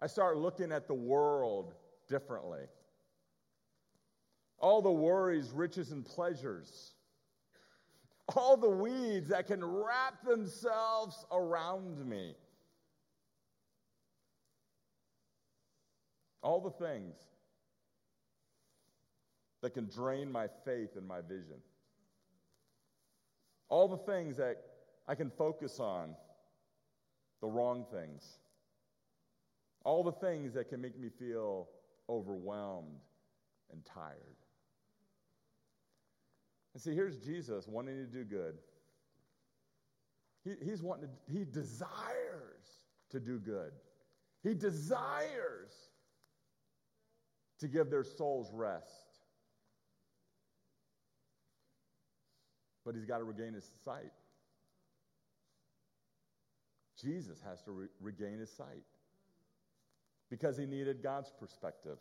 I 0.00 0.08
start 0.08 0.36
looking 0.36 0.72
at 0.72 0.88
the 0.88 0.94
world 0.94 1.74
differently. 2.08 2.64
All 4.58 4.82
the 4.82 4.90
worries, 4.90 5.50
riches, 5.50 5.92
and 5.92 6.04
pleasures, 6.04 6.94
all 8.36 8.56
the 8.56 8.68
weeds 8.68 9.28
that 9.28 9.46
can 9.46 9.64
wrap 9.64 10.24
themselves 10.24 11.24
around 11.30 12.04
me, 12.04 12.34
all 16.42 16.60
the 16.60 16.70
things 16.70 17.14
that 19.62 19.74
can 19.74 19.88
drain 19.88 20.30
my 20.30 20.48
faith 20.64 20.96
and 20.96 21.06
my 21.06 21.20
vision, 21.20 21.56
all 23.72 23.88
the 23.88 23.96
things 23.96 24.36
that 24.36 24.58
I 25.08 25.14
can 25.14 25.30
focus 25.30 25.80
on 25.80 26.14
the 27.40 27.46
wrong 27.46 27.86
things, 27.90 28.22
all 29.82 30.04
the 30.04 30.12
things 30.12 30.52
that 30.52 30.68
can 30.68 30.82
make 30.82 31.00
me 31.00 31.08
feel 31.08 31.70
overwhelmed 32.06 33.00
and 33.72 33.82
tired. 33.82 34.36
And 36.74 36.82
see, 36.82 36.94
here's 36.94 37.16
Jesus 37.16 37.66
wanting 37.66 37.96
to 37.96 38.04
do 38.04 38.24
good. 38.24 38.58
He, 40.44 40.52
he's 40.62 40.82
wanting 40.82 41.08
to, 41.08 41.32
he 41.32 41.46
desires 41.46 41.88
to 43.08 43.20
do 43.20 43.38
good. 43.38 43.72
He 44.42 44.52
desires 44.52 45.72
to 47.58 47.68
give 47.68 47.88
their 47.88 48.04
souls 48.04 48.50
rest. 48.52 49.11
But 52.84 52.94
he's 52.94 53.04
got 53.04 53.18
to 53.18 53.24
regain 53.24 53.54
his 53.54 53.70
sight. 53.84 54.12
Jesus 57.00 57.40
has 57.48 57.62
to 57.62 57.70
re- 57.72 57.88
regain 58.00 58.38
his 58.38 58.50
sight 58.50 58.84
because 60.30 60.56
he 60.56 60.66
needed 60.66 61.02
God's 61.02 61.32
perspective. 61.38 61.98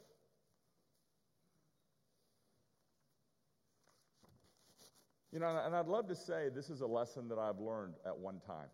You 5.32 5.39
know, 5.39 5.62
and 5.65 5.76
I'd 5.76 5.88
love 5.88 6.08
to 6.10 6.15
say 6.15 6.50
this 6.54 6.70
is 6.70 6.82
a 6.82 6.88
lesson 6.88 7.30
that 7.30 7.39
I've 7.39 7.60
learned 7.60 7.94
at 8.06 8.17
one 8.17 8.41
time. 8.46 8.67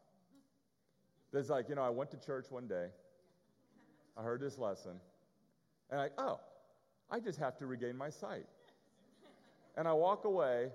There's 1.32 1.50
like, 1.50 1.70
you 1.70 1.76
know, 1.76 1.84
I 1.84 1.90
went 1.90 2.10
to 2.12 2.18
church 2.18 2.48
one 2.50 2.68
day, 2.68 2.88
I 4.18 4.24
heard 4.24 4.42
this 4.42 4.58
lesson, 4.58 4.94
and 5.92 6.00
like, 6.00 6.14
oh, 6.18 6.40
I 7.12 7.20
just 7.20 7.38
have 7.40 7.58
to 7.58 7.68
regain 7.68 7.96
my 7.96 8.10
sight. 8.10 8.46
And 9.76 9.88
I 9.88 9.94
walk 9.94 10.26
away, 10.26 10.70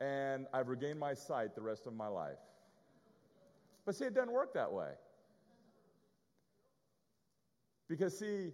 and 0.00 0.46
I've 0.52 0.68
regained 0.68 0.98
my 0.98 1.14
sight 1.14 1.54
the 1.54 1.62
rest 1.62 1.86
of 1.86 1.94
my 1.94 2.08
life. 2.08 2.38
But 3.84 3.96
see, 3.96 4.04
it 4.04 4.14
doesn't 4.14 4.32
work 4.32 4.54
that 4.54 4.72
way. 4.72 4.90
Because, 7.88 8.18
see, 8.18 8.50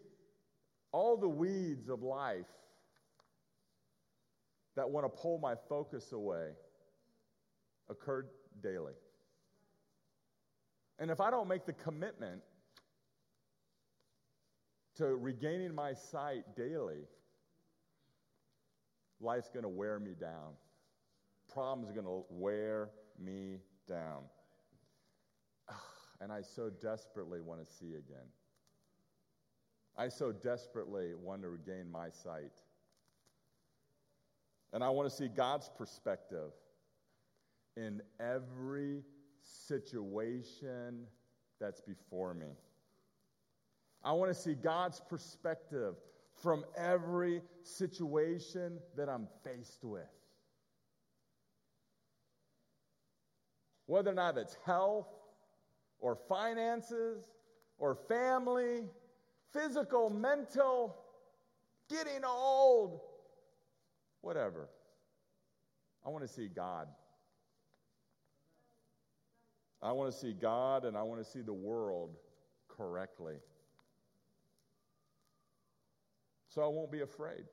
all 0.93 1.17
the 1.17 1.29
weeds 1.29 1.89
of 1.89 2.03
life 2.03 2.47
that 4.77 4.89
want 4.89 5.05
to 5.05 5.09
pull 5.09 5.39
my 5.39 5.55
focus 5.69 6.13
away 6.13 6.51
occurred 7.91 8.29
daily. 8.63 8.95
And 10.99 11.11
if 11.11 11.21
I 11.21 11.31
don't 11.31 11.49
make 11.49 11.67
the 11.67 11.73
commitment 11.73 12.41
to 14.97 15.17
regaining 15.17 15.75
my 15.75 15.93
sight 15.93 16.45
daily, 16.57 17.03
life's 19.21 19.51
going 19.51 19.65
to 19.65 19.69
wear 19.69 19.99
me 19.99 20.13
down. 20.19 20.53
Problems 21.55 21.89
are 21.89 21.93
going 21.93 22.05
to 22.05 22.25
wear 22.31 22.91
me 23.17 23.59
down. 23.89 24.25
And 26.21 26.33
I 26.33 26.43
so 26.43 26.69
desperately 26.69 27.41
want 27.41 27.65
to 27.65 27.73
see 27.73 27.91
again. 27.91 28.27
I 29.97 30.09
so 30.09 30.33
desperately 30.33 31.15
want 31.15 31.43
to 31.43 31.49
regain 31.49 31.89
my 31.91 32.11
sight. 32.11 32.51
And 34.73 34.83
I 34.83 34.89
want 34.89 35.09
to 35.09 35.15
see 35.15 35.29
God's 35.29 35.71
perspective 35.79 36.51
in 37.77 38.03
every 38.19 39.05
situation 39.43 41.07
that's 41.61 41.81
before 41.81 42.35
me. 42.35 42.57
I 44.03 44.13
want 44.13 44.35
to 44.35 44.39
see 44.39 44.55
God's 44.55 45.01
perspective 45.09 45.95
from 46.43 46.65
every 46.77 47.43
situation 47.63 48.81
that 48.97 49.09
I'm 49.09 49.29
faced 49.45 49.85
with. 49.85 50.03
Whether 53.87 54.11
or 54.11 54.15
not 54.15 54.39
it's 54.39 54.57
health, 54.65 55.09
or 56.01 56.17
finances, 56.29 57.31
or 57.79 57.95
family, 57.95 58.85
physical, 59.53 60.11
mental, 60.11 60.97
getting 61.89 62.25
old, 62.25 63.01
whatever. 64.21 64.69
I 66.05 66.11
want 66.11 66.23
to 66.23 66.29
see 66.29 66.49
God. 66.49 66.89
I 69.83 69.93
want 69.93 70.13
to 70.13 70.19
see 70.19 70.33
God 70.33 70.85
and 70.85 70.97
I 70.97 71.03
want 71.03 71.25
to 71.25 71.31
see 71.31 71.41
the 71.41 71.53
world 71.53 72.17
correctly. 72.69 73.37
So 76.49 76.63
I 76.63 76.69
won't 76.69 76.91
be 76.91 77.01
afraid. 77.01 77.45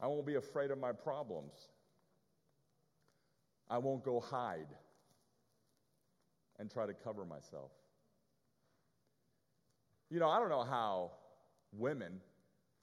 I 0.00 0.06
won't 0.06 0.26
be 0.26 0.34
afraid 0.34 0.70
of 0.70 0.78
my 0.78 0.92
problems. 0.92 1.52
I 3.72 3.78
won't 3.78 4.04
go 4.04 4.20
hide 4.20 4.68
and 6.58 6.70
try 6.70 6.84
to 6.84 6.92
cover 6.92 7.24
myself. 7.24 7.70
You 10.10 10.20
know, 10.20 10.28
I 10.28 10.38
don't 10.38 10.50
know 10.50 10.62
how 10.62 11.12
women 11.72 12.20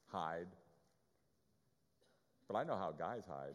hide, 0.08 0.48
but 2.48 2.56
I 2.56 2.64
know 2.64 2.74
how 2.76 2.92
guys 2.98 3.22
hide. 3.26 3.54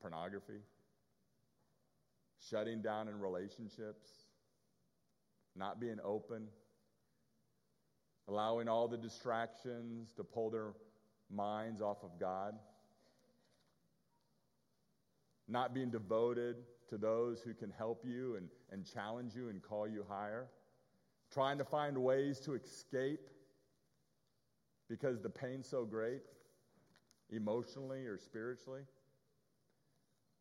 pornography, 0.00 0.62
shutting 2.48 2.80
down 2.80 3.06
in 3.06 3.20
relationships, 3.20 4.08
not 5.54 5.78
being 5.78 5.98
open, 6.02 6.46
allowing 8.26 8.66
all 8.66 8.88
the 8.88 8.96
distractions 8.96 10.08
to 10.16 10.24
pull 10.24 10.48
their 10.48 10.72
minds 11.30 11.80
off 11.80 11.98
of 12.02 12.18
God, 12.18 12.54
not 15.48 15.74
being 15.74 15.90
devoted 15.90 16.56
to 16.88 16.98
those 16.98 17.40
who 17.40 17.54
can 17.54 17.70
help 17.70 18.04
you 18.04 18.36
and, 18.36 18.48
and 18.70 18.84
challenge 18.84 19.34
you 19.34 19.48
and 19.48 19.62
call 19.62 19.88
you 19.88 20.04
higher, 20.08 20.48
trying 21.32 21.58
to 21.58 21.64
find 21.64 21.96
ways 21.96 22.40
to 22.40 22.54
escape 22.54 23.28
because 24.88 25.20
the 25.20 25.30
pain's 25.30 25.68
so 25.68 25.84
great, 25.84 26.22
emotionally 27.30 28.06
or 28.06 28.18
spiritually. 28.18 28.82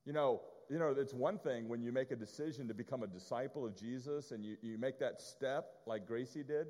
You 0.05 0.13
know, 0.13 0.41
you 0.69 0.79
know, 0.79 0.93
it's 0.97 1.13
one 1.13 1.37
thing 1.37 1.67
when 1.67 1.81
you 1.81 1.91
make 1.91 2.11
a 2.11 2.15
decision 2.15 2.67
to 2.67 2.73
become 2.73 3.03
a 3.03 3.07
disciple 3.07 3.65
of 3.65 3.75
Jesus 3.75 4.31
and 4.31 4.45
you, 4.45 4.55
you 4.61 4.77
make 4.77 4.99
that 4.99 5.21
step 5.21 5.65
like 5.85 6.07
Gracie 6.07 6.43
did, 6.43 6.67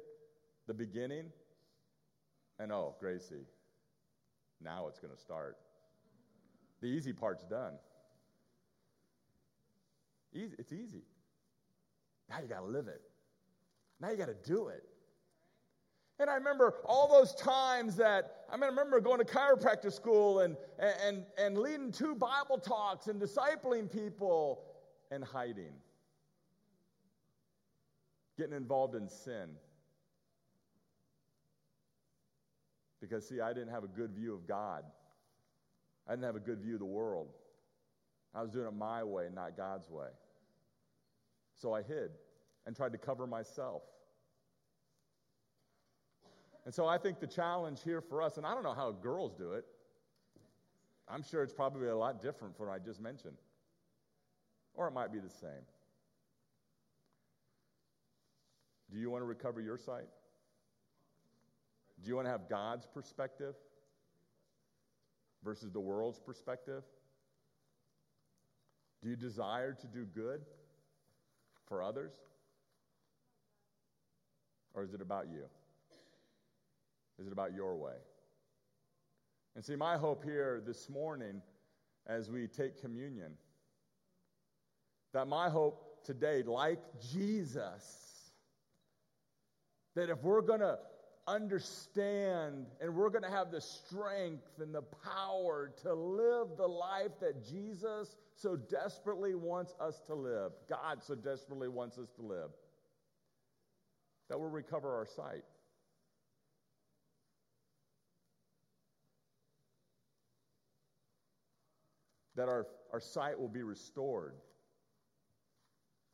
the 0.67 0.73
beginning, 0.73 1.25
and 2.59 2.71
oh, 2.71 2.95
Gracie, 2.99 3.45
now 4.63 4.87
it's 4.87 4.99
going 4.99 5.13
to 5.13 5.19
start. 5.19 5.57
The 6.81 6.87
easy 6.87 7.13
part's 7.13 7.43
done. 7.43 7.73
Easy, 10.33 10.55
it's 10.59 10.71
easy. 10.71 11.03
Now 12.29 12.37
you 12.41 12.47
got 12.47 12.59
to 12.59 12.65
live 12.65 12.87
it. 12.87 13.01
Now 13.99 14.11
you 14.11 14.17
got 14.17 14.27
to 14.27 14.49
do 14.49 14.67
it. 14.67 14.83
And 16.19 16.29
I 16.29 16.35
remember 16.35 16.75
all 16.85 17.07
those 17.07 17.33
times 17.33 17.95
that, 17.95 18.43
I, 18.51 18.55
mean, 18.55 18.63
I 18.63 18.67
remember 18.67 18.99
going 18.99 19.19
to 19.19 19.25
chiropractor 19.25 19.91
school 19.91 20.39
and, 20.39 20.57
and, 20.77 21.23
and 21.37 21.57
leading 21.57 21.91
two 21.91 22.13
Bible 22.13 22.57
talks 22.57 23.07
and 23.07 23.21
discipling 23.21 23.89
people 23.89 24.61
and 25.11 25.23
hiding, 25.23 25.71
getting 28.37 28.53
involved 28.53 28.95
in 28.95 29.07
sin. 29.07 29.49
Because, 33.01 33.27
see, 33.27 33.39
I 33.39 33.53
didn't 33.53 33.69
have 33.69 33.83
a 33.83 33.87
good 33.87 34.11
view 34.11 34.33
of 34.33 34.47
God, 34.47 34.83
I 36.07 36.11
didn't 36.11 36.25
have 36.25 36.35
a 36.35 36.41
good 36.41 36.59
view 36.59 36.73
of 36.73 36.79
the 36.79 36.85
world. 36.85 37.29
I 38.33 38.41
was 38.41 38.51
doing 38.51 38.67
it 38.67 38.73
my 38.73 39.03
way, 39.03 39.27
not 39.33 39.57
God's 39.57 39.89
way. 39.89 40.09
So 41.55 41.73
I 41.73 41.81
hid 41.81 42.11
and 42.65 42.75
tried 42.75 42.91
to 42.91 42.97
cover 42.97 43.25
myself. 43.25 43.81
And 46.65 46.73
so 46.73 46.85
I 46.85 46.97
think 46.97 47.19
the 47.19 47.27
challenge 47.27 47.79
here 47.83 48.01
for 48.01 48.21
us, 48.21 48.37
and 48.37 48.45
I 48.45 48.53
don't 48.53 48.63
know 48.63 48.73
how 48.73 48.91
girls 48.91 49.33
do 49.33 49.53
it, 49.53 49.65
I'm 51.07 51.23
sure 51.23 51.41
it's 51.41 51.53
probably 51.53 51.87
a 51.87 51.97
lot 51.97 52.21
different 52.21 52.55
from 52.55 52.67
what 52.67 52.73
I 52.73 52.79
just 52.79 53.01
mentioned. 53.01 53.37
Or 54.75 54.87
it 54.87 54.91
might 54.91 55.11
be 55.11 55.19
the 55.19 55.29
same. 55.29 55.65
Do 58.91 58.99
you 58.99 59.09
want 59.09 59.21
to 59.21 59.25
recover 59.25 59.61
your 59.61 59.77
sight? 59.77 60.07
Do 62.01 62.09
you 62.09 62.15
want 62.15 62.27
to 62.27 62.31
have 62.31 62.49
God's 62.49 62.85
perspective 62.85 63.55
versus 65.43 65.71
the 65.71 65.79
world's 65.79 66.19
perspective? 66.19 66.83
Do 69.01 69.09
you 69.09 69.15
desire 69.15 69.73
to 69.73 69.87
do 69.87 70.05
good 70.05 70.41
for 71.67 71.81
others? 71.81 72.13
Or 74.73 74.83
is 74.83 74.93
it 74.93 75.01
about 75.01 75.27
you? 75.27 75.43
Is 77.19 77.27
it 77.27 77.33
about 77.33 77.53
your 77.53 77.75
way? 77.75 77.95
And 79.55 79.65
see, 79.65 79.75
my 79.75 79.97
hope 79.97 80.23
here 80.23 80.61
this 80.65 80.89
morning 80.89 81.41
as 82.07 82.29
we 82.29 82.47
take 82.47 82.79
communion, 82.79 83.33
that 85.13 85.27
my 85.27 85.49
hope 85.49 86.03
today, 86.03 86.43
like 86.43 86.79
Jesus, 87.11 88.31
that 89.95 90.09
if 90.09 90.23
we're 90.23 90.41
going 90.41 90.61
to 90.61 90.77
understand 91.29 92.65
and 92.81 92.95
we're 92.95 93.09
going 93.09 93.23
to 93.23 93.29
have 93.29 93.51
the 93.51 93.61
strength 93.61 94.59
and 94.59 94.73
the 94.73 94.81
power 94.81 95.71
to 95.83 95.93
live 95.93 96.47
the 96.57 96.67
life 96.67 97.11
that 97.21 97.45
Jesus 97.47 98.15
so 98.35 98.55
desperately 98.55 99.35
wants 99.35 99.73
us 99.79 100.01
to 100.07 100.15
live, 100.15 100.51
God 100.67 101.03
so 101.03 101.15
desperately 101.15 101.67
wants 101.67 101.97
us 101.97 102.09
to 102.15 102.21
live, 102.21 102.49
that 104.29 104.39
we'll 104.39 104.49
recover 104.49 104.95
our 104.95 105.05
sight. 105.05 105.43
that 112.35 112.47
our, 112.47 112.67
our 112.93 113.01
sight 113.01 113.37
will 113.37 113.49
be 113.49 113.63
restored 113.63 114.33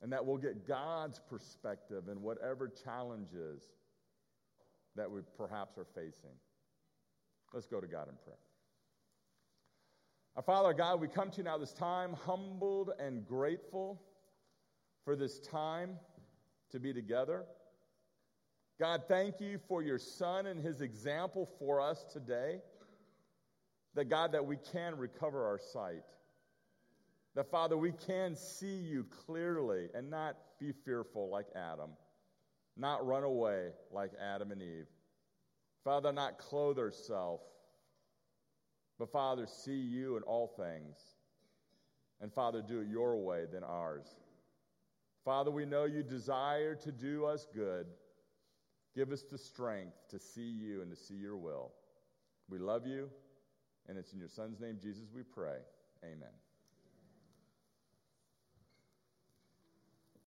and 0.02 0.12
that 0.12 0.26
we'll 0.26 0.38
get 0.38 0.68
God's 0.68 1.20
perspective 1.30 2.06
in 2.12 2.20
whatever 2.20 2.68
challenges 2.68 3.62
that 4.96 5.10
we 5.10 5.22
perhaps 5.38 5.78
are 5.78 5.88
facing. 5.96 6.36
Let's 7.54 7.68
go 7.68 7.80
to 7.80 7.88
God 7.88 8.08
in 8.10 8.16
prayer. 8.24 8.38
Our 10.36 10.44
Father 10.44 10.74
God, 10.74 11.00
we 11.00 11.08
come 11.08 11.32
to 11.32 11.38
you 11.38 11.44
now 11.44 11.58
this 11.58 11.72
time 11.72 12.14
humbled 12.26 12.92
and 13.00 13.26
grateful 13.26 14.02
for 15.06 15.16
this 15.16 15.40
time 15.40 15.98
to 16.72 16.80
be 16.80 16.92
together. 16.92 17.46
God, 18.78 19.04
thank 19.08 19.40
you 19.40 19.60
for 19.70 19.82
your 19.82 19.98
son 19.98 20.48
and 20.48 20.60
his 20.60 20.82
example 20.82 21.50
for 21.58 21.80
us 21.80 22.04
today. 22.12 22.60
That, 23.94 24.10
God, 24.10 24.34
that 24.34 24.46
we 24.46 24.58
can 24.58 24.98
recover 24.98 25.46
our 25.46 25.60
sight. 25.72 26.04
That, 27.36 27.50
Father, 27.50 27.78
we 27.78 27.94
can 27.94 28.36
see 28.36 28.76
you 28.76 29.06
clearly 29.26 29.88
and 29.94 30.10
not 30.10 30.36
be 30.60 30.74
fearful 30.84 31.30
like 31.30 31.46
Adam, 31.56 31.92
not 32.78 33.06
run 33.06 33.24
away 33.24 33.70
like 33.92 34.12
Adam 34.22 34.52
and 34.52 34.62
Eve. 34.62 34.88
Father, 35.84 36.12
not 36.12 36.38
clothe 36.38 36.78
herself, 36.78 37.42
but, 38.98 39.12
Father, 39.12 39.46
see 39.46 39.80
you 39.80 40.18
in 40.18 40.24
all 40.24 40.48
things. 40.48 40.98
And, 42.22 42.34
Father, 42.34 42.62
do 42.62 42.80
it 42.80 42.88
your 42.88 43.18
way 43.18 43.46
than 43.52 43.64
ours. 43.64 44.08
Father, 45.26 45.52
we 45.52 45.66
know 45.66 45.86
you 45.86 46.02
desire 46.02 46.76
to 46.76 46.92
do 46.92 47.26
us 47.26 47.48
good. 47.54 47.88
Give 48.96 49.12
us 49.12 49.24
the 49.24 49.38
strength 49.38 49.98
to 50.12 50.20
see 50.20 50.50
you 50.50 50.82
and 50.82 50.90
to 50.90 50.96
see 50.96 51.16
your 51.16 51.36
will. 51.36 51.74
We 52.50 52.60
love 52.60 52.88
you, 52.88 53.10
and 53.90 53.98
it's 53.98 54.14
in 54.14 54.20
your 54.20 54.30
Son's 54.30 54.60
name, 54.60 54.78
Jesus, 54.82 55.10
we 55.14 55.24
pray. 55.24 55.58
Amen. 56.04 56.45